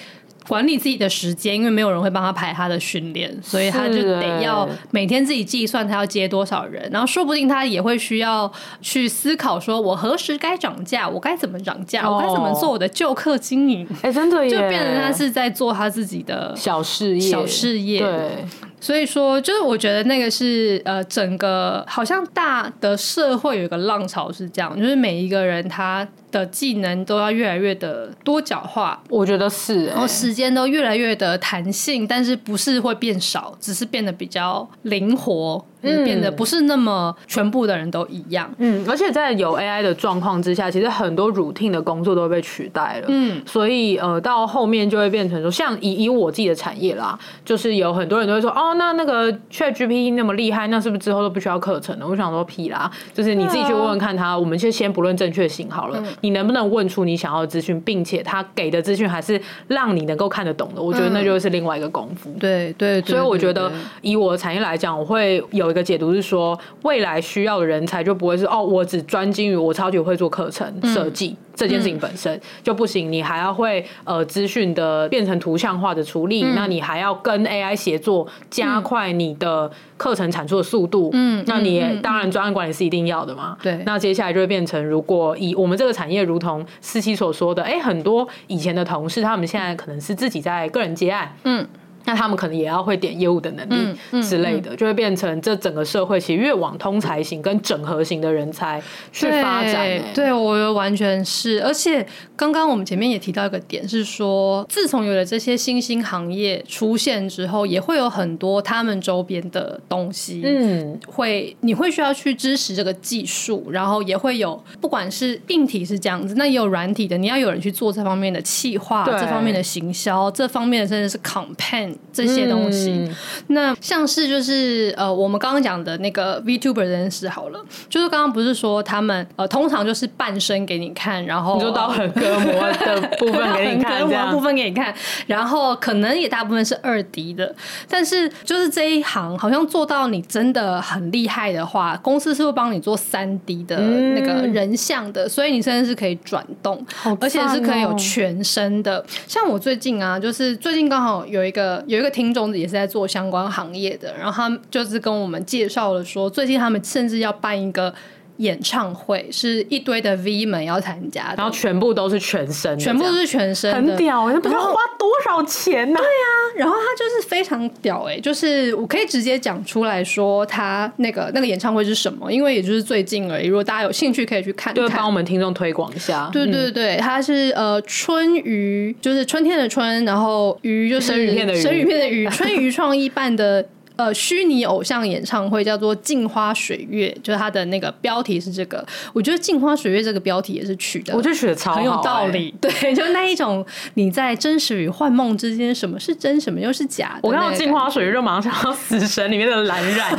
[0.49, 13.87] 管理自己的时间，因为没有人会帮他排他的训练，所以他就得要每天自己计算他要接多少人，然后说不定他也会需要去思考说，我何时该涨价，我该怎么涨价，哦、我该怎么做我的旧客经营？
[14.03, 18.45] 哎、欸，真的 耶，就变成他是在做他自己的小事业，小事业，对。
[18.81, 35.65] 所以说，就是我觉得那个是呃，整个好像大的社会有一个浪潮是这样，就是每一个人他的技能都要越来越的多角化，我觉得是、欸，然后时间都越来越的弹性，但是不是会变少，只是变得比较灵活。
[35.85, 38.49] 嗯，变得不是那么全部的人都一样。
[38.59, 43.07] 嗯，而且在有 AI 的状况之下，其实很多 routine 的工作都会被取代了。
[43.09, 52.07] 嗯，所以呃，到后面就会变成说，像以以我自己的产业啦，就是有很多人都会说，哦，那那个 ChatGPT 那么厉害，那是不是之后都不需要课程了？
[52.07, 54.39] 我想说屁啦，就是你自己去问问看他。
[54.39, 60.81] 我们就先不论正确性好了，嗯，你能不能问出你想要的资讯，并且他给的资讯还是让你能够看得懂的？
[60.81, 62.33] 我觉得那就是另外一个功夫。
[62.39, 63.71] 对对，所以我觉得
[64.01, 65.73] 以我的产业来讲，我会有。
[65.73, 81.11] 一个解读是说，未来需要的人才就不会是哦，我只专精于我超级会做课程设计、嗯、这件事情本身、嗯、就不行，你还要会呃资讯的变成图像化的处理、嗯，那你还要跟 AI 协作，加快你的课程产出的速度。
[81.13, 83.57] 嗯，那你当然专案管理是一定要的嘛。
[83.63, 91.37] 对、嗯，那接下来就会变成，如果以我们这个产业，如同思琪所说的，哎、欸，很多以前的同事，他们现在可能是自己在个人接案。
[91.45, 91.67] 嗯。
[92.05, 98.83] 那他们可能也要会点业务的能力之类的，嗯嗯嗯、就会变成这整个社会其实越往通才型跟整合型的人才
[99.13, 100.03] 去发展。
[100.15, 101.63] 对，我觉得完全是。
[101.63, 102.05] 而且
[102.37, 121.92] 刚刚我们前面也提到一个点是说，自从有了这些新兴行业出现之后，也会有很多他们周边的东西，嗯，会你会需要去支持这个技术，然后也会有不管是硬体是这样子，那也有软体的，你要有人去做这方面的企划，这方面的行销，这方面的甚至是 campaign。
[122.13, 123.15] 这些东西，嗯、
[123.49, 134.95] 那像是就是呃，我们刚刚讲的那个 VTuber 这件事好了，就是刚刚不是说他们呃，通常就是半身给你看，然后你就到横膈膜的部分给你看， 横膈膜部分给你看，
[135.27, 137.55] 然后可能也大部分是二 D 的，
[137.89, 149.05] 但是就是这一行好像做到你真的很厉害的话，公司是会帮你做三 D 的那个人像的，嗯、所以你甚至是可以转动，哦、而且是可以有全身的。
[149.27, 151.82] 像我最近啊，就是最近刚好有一个。
[151.87, 157.95] 有一个听众也是在做相关行业的，然后他就是跟我们介绍了说，最近他们甚至要办一个
[158.43, 165.97] 演唱会，是一堆的 V 们要参加，然后全部都是全身，全部都是全身，很屌，那不知道花多少钱呢？
[165.97, 166.13] 对呀，
[166.57, 176.29] 然后他就是非常屌哎，就是我可以直接讲出来说他那个那个演唱会是什么，因为也就是最近而已，如果大家有兴趣可以去看看，对，帮我们听众推广一下。
[176.33, 183.65] 对对对，他是呃春鱼，就是春天的春，然后鱼就是生鱼片的鱼，生鱼片的鱼，春鱼创意办的。
[184.03, 188.85] 呃，虚拟偶像演唱会叫做《镜花水月》，就是它的那个标题是这个。
[189.13, 192.53] 我觉得《镜花水月》这个标题也是取的，我觉得取的超，欸，很有道理。
[192.61, 197.21] 对， 就那一种你在真实与幻梦之间，什么是真，什么又是假的。
[197.23, 200.19] 我看到《镜花水月》就马上想到《死神》里面的蓝染。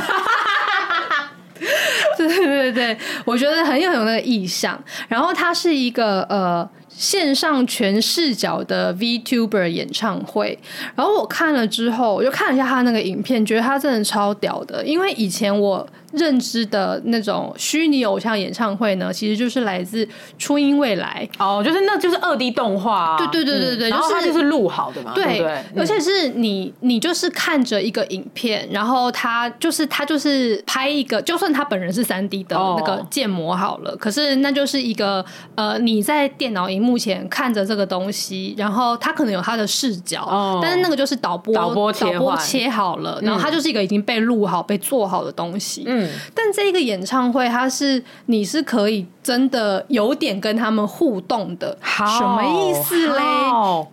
[2.16, 4.82] 对对对对，我觉得很有有那个意象。
[5.08, 6.66] 然后它是一个呃。
[6.96, 10.58] 线上全视角的 VTuber 演唱会，
[10.94, 15.86] 然后我看了之后，我就看了一下他那个影片，觉得他真的超屌的，因为以前我。
[16.16, 20.06] 认知的那种虚拟偶像演唱会呢，其实就是来自
[20.38, 21.28] 初音未来。
[21.38, 46.03] 哦，就是那就是二 D 动画、啊，对对对对对，嗯、然后它就是录好的嘛，对，对，对，而且是你你就是看着一个影片，然后他就是他就是拍一个，就算他本人是三 D 的那个建模好了，哦、可是那就是一个呃你在电脑荧幕前看着这个东西，然后他可能有他的视角，哦、但是那个就是导播导播导播切好了，然后它就是一个已经被录好、被做好的东西，嗯。
[46.34, 53.22] 但这个演唱会，它是你是可以真的有点跟他们互动的，什么意思嘞？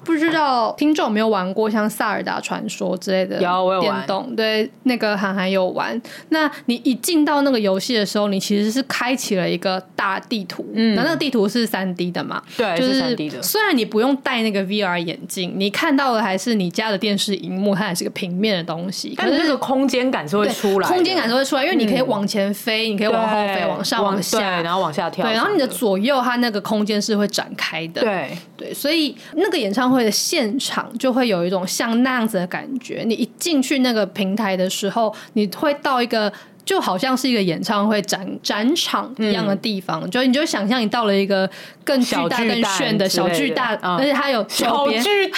[0.03, 4.35] 不知道听众有没有玩过像《萨尔达传说》之类的电动？
[4.35, 5.99] 对，那个涵涵有玩。
[6.29, 12.41] 那你一进到那个游戏的时候，你其实是开启了一个大地图，嗯，那那个地图是三 D 的嘛？
[12.57, 13.41] 对，就是三 D 的。
[13.41, 22.51] 虽然你不用戴那个 VR 眼镜，你看到的还是你家的电视荧幕，它还是个平面的东西，但是那个空间感是会出来，空间感是会出来，因为你可以往前。
[22.53, 25.25] 飞，你可以往后飞，往上，往下，然后往下跳。
[25.25, 28.01] 对，然后你的左右，它那个空间是会展开的。
[28.01, 33.03] 对对，所以那个演唱会的现场就会有一种像那样子的感觉。
[33.05, 36.31] 你一进去那个平台的时候，你会到一个
[36.65, 41.49] 就好像是一个演唱会展展场一样的地方，嗯、就你就想象你到了一个
[41.83, 45.37] 更巨大、更炫的小巨大，而且它有小巨大，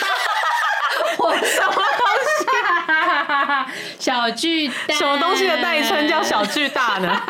[1.19, 2.02] 我什么东西啊？
[4.03, 7.21] 小巨蛋，什么东西的代称叫小巨蛋呢？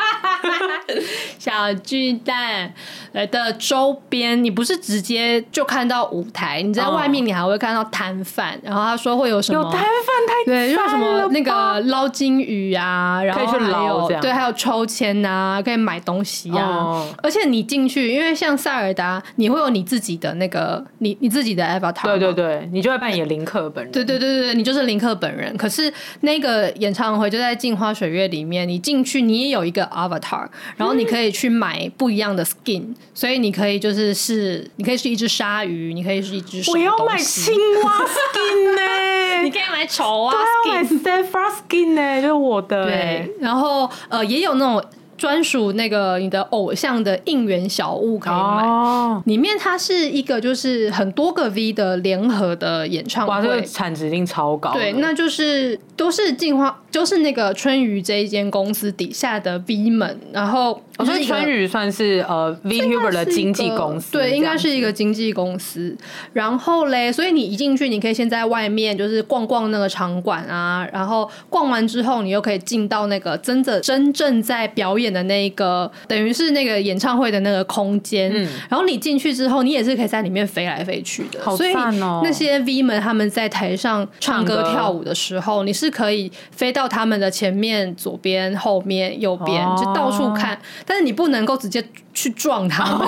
[1.38, 2.74] 小巨蛋，
[3.14, 9.88] 呃的周边，你不是直接就看到舞台，你在外面你还会看到摊贩，然后他说会有什么有摊贩
[10.26, 25.56] 太对，有什么那个捞金鱼啊，然后还有对，还有抽签啊，可以买东西啊，哦、而且你进去，因为像塞尔达，你会有你自己的那个你你自己的 avatar，对对对，你就会扮演林克本人，对对对对，你就是林克本人。
[25.56, 25.92] 可是
[26.22, 44.82] 那个演唱会就在镜花水月里面，你进去你也有一个 avatar，然后你可以去买不一样的 skin，、嗯、所以你可以就是是，你可以是一只鲨鱼，你可以是一只，我要买青蛙 skin 呢、欸， 你可以买丑蛙 skin，对，买 Sephiroth skin 呢、欸，就是我的、欸，对，然后呃也有那种。
[45.24, 54.74] 专属那个你的偶像的应援小物可以买，哦、里面它是一个就是很多个 V 的联合的演唱会，哇，这个产值一定超高。
[54.74, 60.82] 对，那就是都是进化，就是那个春雨这一间公司底下的 V 们，然后。
[60.96, 65.92] 我觉得春雨算是呃 VTuber 的经纪公司，对，应该是一个经纪公司。
[66.32, 78.30] 然后嘞，所以你一进去，你可以先在外面就是逛逛那个场馆啊，然后逛完之后，你又可以进到那个真的真正在表演的那个，等于是那个演唱会的那个空间。
[78.34, 81.40] 嗯，然后你进去之后，你也是可以在里面飞来飞去的。
[81.40, 82.20] 好赞哦！
[82.24, 90.60] 那些 V 们他们在台上唱歌跳舞的时候，你是可以飞到他们的前面、左边、后面、右边，就到处看。
[90.84, 93.06] 但是你不能够直接去撞他们，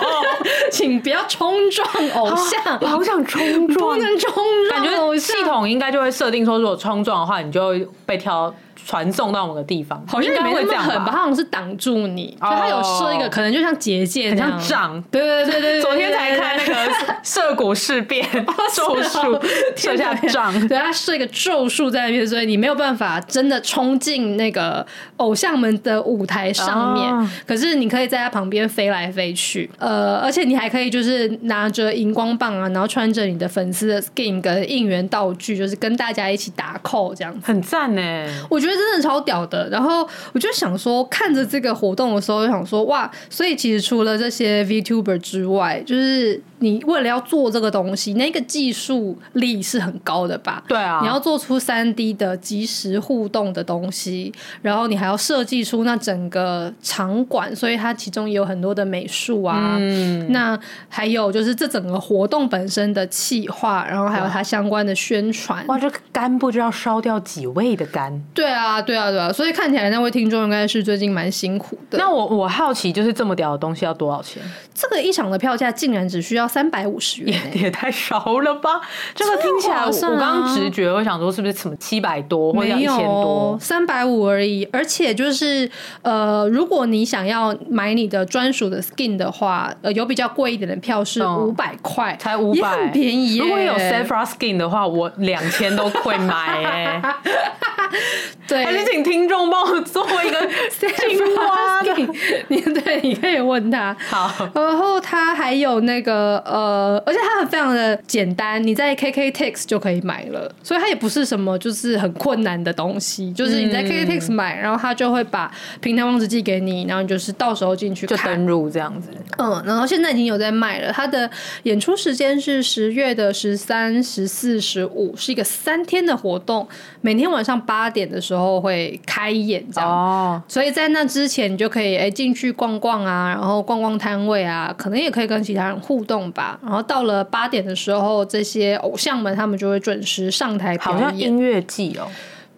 [0.70, 2.78] 请不要冲撞偶像。
[2.80, 4.32] 我好想冲撞，不能冲
[4.68, 4.82] 撞。
[4.82, 8.54] 感觉系统应该就会设定说，如果冲撞的话，你就会被挑。
[8.86, 11.12] 传送到某个地方，好像没那么狠吧？
[11.12, 15.02] 好像是挡住你，所以他有设一个，可能就像结界，很像杖。
[15.10, 16.74] 对对对对，昨天才看那个
[17.22, 18.26] 涉谷事变
[18.74, 19.38] 咒术，
[19.76, 24.86] 设下杖，对，他设一个咒术在那边，所以你没有办法真的冲进那个
[25.18, 27.30] 偶像们的舞台上面。
[27.46, 38.02] 可是你可以在他旁边飞来飞去，呃，而且你还可以就是拿着荧光棒啊，然后穿着你的粉丝的 skin 跟应援道具，就是跟大家一起打 call 这样子，很赞呢。
[38.48, 38.67] 我觉得。
[38.68, 43.10] 觉得真的超屌的，然后我就想说，看着这个活动的时候，就想说，哇！
[43.30, 46.40] 所以其实除了这些 VTuber 之外，就是。
[46.60, 50.62] 你为了要做这个东西，那个技术力是很高的吧？
[50.66, 59.76] 对啊，你要做出三 D 的即时互动的东西，然后你还要设计出那整个场馆，所以它其中也有很多的美术啊。
[59.78, 65.64] 嗯，那还有就是这整个活动本身的企划，然后还有它相关的宣传。
[65.68, 68.20] 哇，这个肝不知道烧掉几位的肝。
[68.34, 71.98] 对啊，对啊，对啊，所以看起来那位听众应该是最近蛮辛苦的。
[71.98, 74.42] 那我我好奇，就是这么屌的东西要多少钱？
[74.74, 76.47] 这个一场的票价竟然只需要。
[76.48, 78.80] 三百五十元也，也太少了吧？
[79.14, 83.58] 这个听起来，我刚刚直觉我想说是不是什么七百多或者一千多？
[83.60, 84.66] 三百五而已。
[84.72, 85.70] 而且就是
[86.02, 93.38] 呃，如果你想要买你的专属的 skin 的话，呃，有比较贵一点的票是五百块，才五百，很便宜。
[93.38, 97.02] 如果有 Sephiroth skin 的话，我两千都会买哎。
[98.46, 102.08] 对，还是请听众帮我做一个 青蛙 skin。
[102.48, 103.96] 你对，你可以问他。
[104.08, 106.37] 好，然后他还有那个。
[106.44, 119.08] 呃，而且它很非常的简单，你在 KKTix 就可以买了，所以它也不是什么就是很困难的东西，就是你在 KKTix 买，然后它就会把平台网址寄给你，然后你就是到时候进去看，就登录这样子。
[119.38, 121.30] 嗯，然后现在已经有在卖了，它的
[121.64, 126.66] 演出时间是十月的十三、十四、十五，是一个三天的活动，
[127.00, 129.90] 每天晚上八点的时候会开演这样。
[129.90, 136.28] 哦，所以在那之前你就可以哎进去逛逛啊，然后逛逛摊位啊，可能也可以跟其他人互动。
[136.34, 142.06] 吧，然后到了八点的时候，这些偶像们他们就会准时上台表演，好像音乐季哦。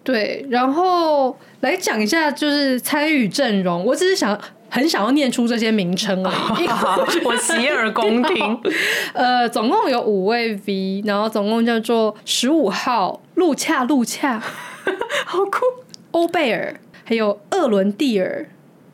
[0.03, 4.37] 对，然后来讲一下就是参与阵容，我只是想
[4.73, 6.31] 很想要念出这些名称啊，
[7.25, 8.59] 我洗耳恭听。
[9.13, 14.39] 呃，总共有五位 V，然后总共叫做十五号路恰路恰，
[15.27, 15.59] 好酷，
[16.11, 18.47] 欧贝尔，还有厄伦蒂尔。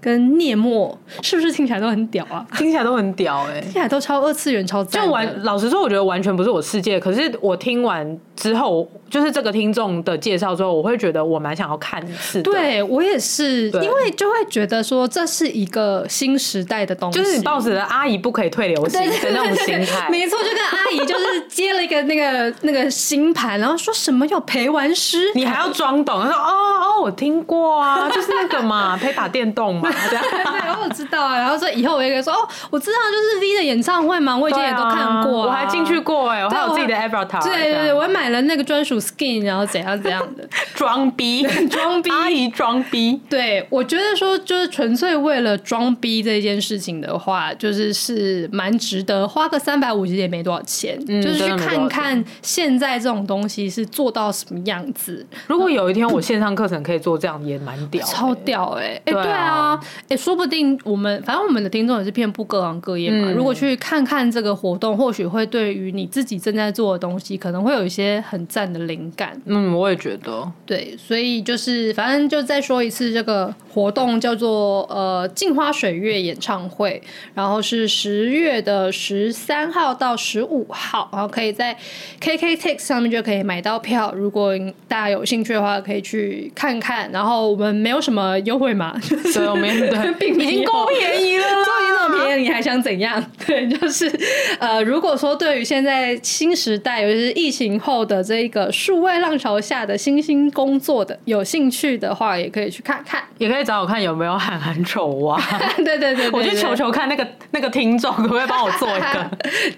[0.07, 2.47] 跟聂莫是不是听起来都很屌啊？
[2.57, 5.03] 听起来都很屌哎、欸，听起来都超二次元、超赞。
[5.03, 6.97] 就完，老实说，我觉得完全不是我世界。
[6.97, 12.41] 可是我听完之后，就是这个听众的介绍之后，我会觉得我蛮想要看一次。
[12.41, 20.07] 对我也是，因为就会觉得说这是一个新时代的东西，就是你抱着阿姨不可以退流行的那种心态。
[20.09, 29.89] 没错，就跟阿姨就是接了一个那个那个新盘，然后说什么要陪玩师，你还要装懂，他说哦哦，我听过啊，就是那个嘛， 陪打电动嘛。
[29.97, 30.03] 吗？
[30.09, 31.37] 这样 对，我知道啊。
[31.37, 37.43] 然后说以后我也可以说哦，我知道就是 V 的演唱会嘛，我以前也都看过，我还进去过哎，我还有自己的 avatar。
[37.43, 43.19] 对对对，我还买了那个专属 skin，然后怎样怎样的 装逼， 装逼，阿姨装逼。
[43.29, 55.25] 对，我觉得说就是纯粹为了装逼这件事情的话，就是是蛮值得花个三百五，其实也没多少钱，就是去看看现在这种东西是做到什么样子。
[55.47, 58.99] 如果有一天我线上课程可以做这样，也蛮屌，超屌哎！
[59.05, 59.79] 哎，对啊，
[60.09, 63.31] 哎，说不定我们反正我们的听众也是遍布各行各业嘛。
[63.31, 69.39] 如果去看看这个活动，或许会对于你自己正在做的东西，可能会有一些很赞的灵感。
[69.45, 70.51] 嗯，我也觉得。
[70.65, 77.01] 对，所以就是反正就再说一次，这个活动叫做呃镜花水月演唱会，
[77.33, 81.77] 然后是十月的十三号到十五号，然后可以在
[82.21, 84.13] KKTix 上面就可以买到票。
[84.15, 84.57] 如果
[84.87, 87.09] 大家有兴趣的话，可以去看看。
[87.11, 88.99] 然后我们没有什么优惠码，
[89.33, 93.23] 所以我们对， 已经够便宜了，都已经那么便宜，你还想怎样？
[93.45, 94.11] 对，就是
[94.59, 105.41] 呃，如果说对于现在新时代，尤其是疫情后的这一个数位浪潮下的新兴工作的有兴趣的话，也可以去看看， 也可以找我看有没有喊喊丑蛙。
[105.77, 109.29] 对对对，对，对，我去求求看那个那个听众可不可以帮我做一个？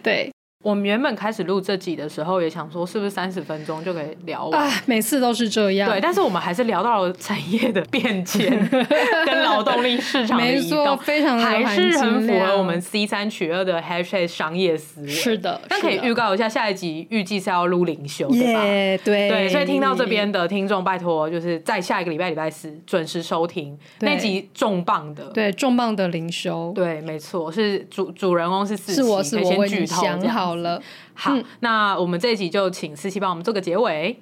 [0.03, 0.29] 对。
[0.61, 4.61] 我们原本开始录这集的时候，也想说是不是三十分钟就可以聊完？
[4.61, 5.89] 啊，每次都是这样。
[5.89, 8.69] 对，但是我们还是聊到了产业的变迁
[9.25, 15.07] 跟劳动力市场的移动，非常还是很符合我们 C 三取二的 Hashtag 商业思维。
[15.07, 26.73] 是的，但可以预告一下，下一集预计是要录灵修，对吧？Yeah, 对对，所以听到这边的听众，拜托就是在下一个礼拜礼拜四准时收听那集重磅的，对重磅的灵修。
[26.75, 30.81] 对，没错，是主主人公是是我是我先剧透想好了。
[31.13, 34.19] 好，嗯、那我们这一集就请思琪帮我们做个结尾。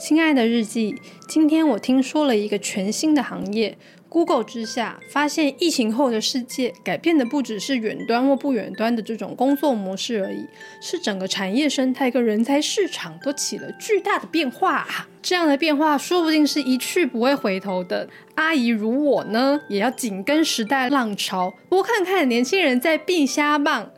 [0.00, 0.96] 亲爱的日记，
[1.28, 3.78] 今天我听说了一个全新的行业
[4.08, 10.44] ，Google 之下发现疫情后的世界改变的不只是远端或不远端的这种工作模式而已，
[10.80, 14.88] 是整个产业生态跟人才市场都起了巨大的变化。
[15.22, 18.08] 这样的变化说不定是一去不会回头的。
[18.34, 23.92] 阿姨如我呢，也要紧跟时代浪潮，多看看年轻人在避瞎棒。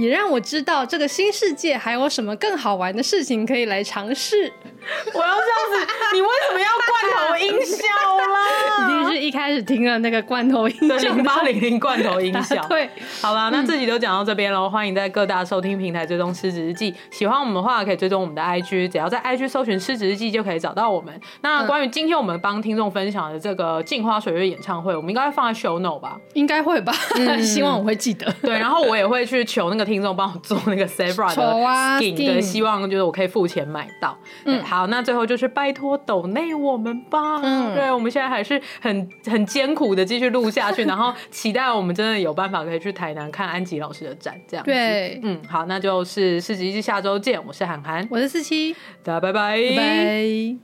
[0.00, 4.50] 也让我知道这个新世界还有什么更好玩的事情可以来尝试。
[5.12, 7.86] 我要这样子，你为什么要罐头音效
[8.16, 8.80] 啦？
[8.80, 12.66] 一定是一开始听了那个罐头音效，零八零零罐头音效。
[12.66, 12.88] 对，
[13.20, 14.70] 好了，那这集都讲到这边喽。
[14.70, 16.94] 欢迎在各大收听平台追踪失职日记。
[17.10, 21.20] 喜欢我们的话，可以追踪我们的 IG，只要在 IG 搜寻失职日记就可以找到我们。
[21.42, 26.18] 那关于今天我们帮听众分享的这个镜花水月演唱会，我们应该会放在 show note 吧？
[26.32, 26.94] 应该会吧？
[27.44, 28.34] 希望我会记得。
[28.40, 34.16] 对，然后我也会去求那个听众帮我做那个 Sephora 的 skin，对，希望就是我可以付钱买到。
[34.44, 37.40] 嗯，好，那最后就是拜托抖内我们吧。
[37.42, 44.64] 嗯，对，我们现在还是很很艰苦的继续录下去， 然后期待我们真的有办法可以去台南看安吉老师的展，这样。
[44.64, 47.44] 对，嗯，好，那就是失职日记下周见。
[47.44, 50.60] 我是涵涵，我是四七，大家拜拜，拜拜。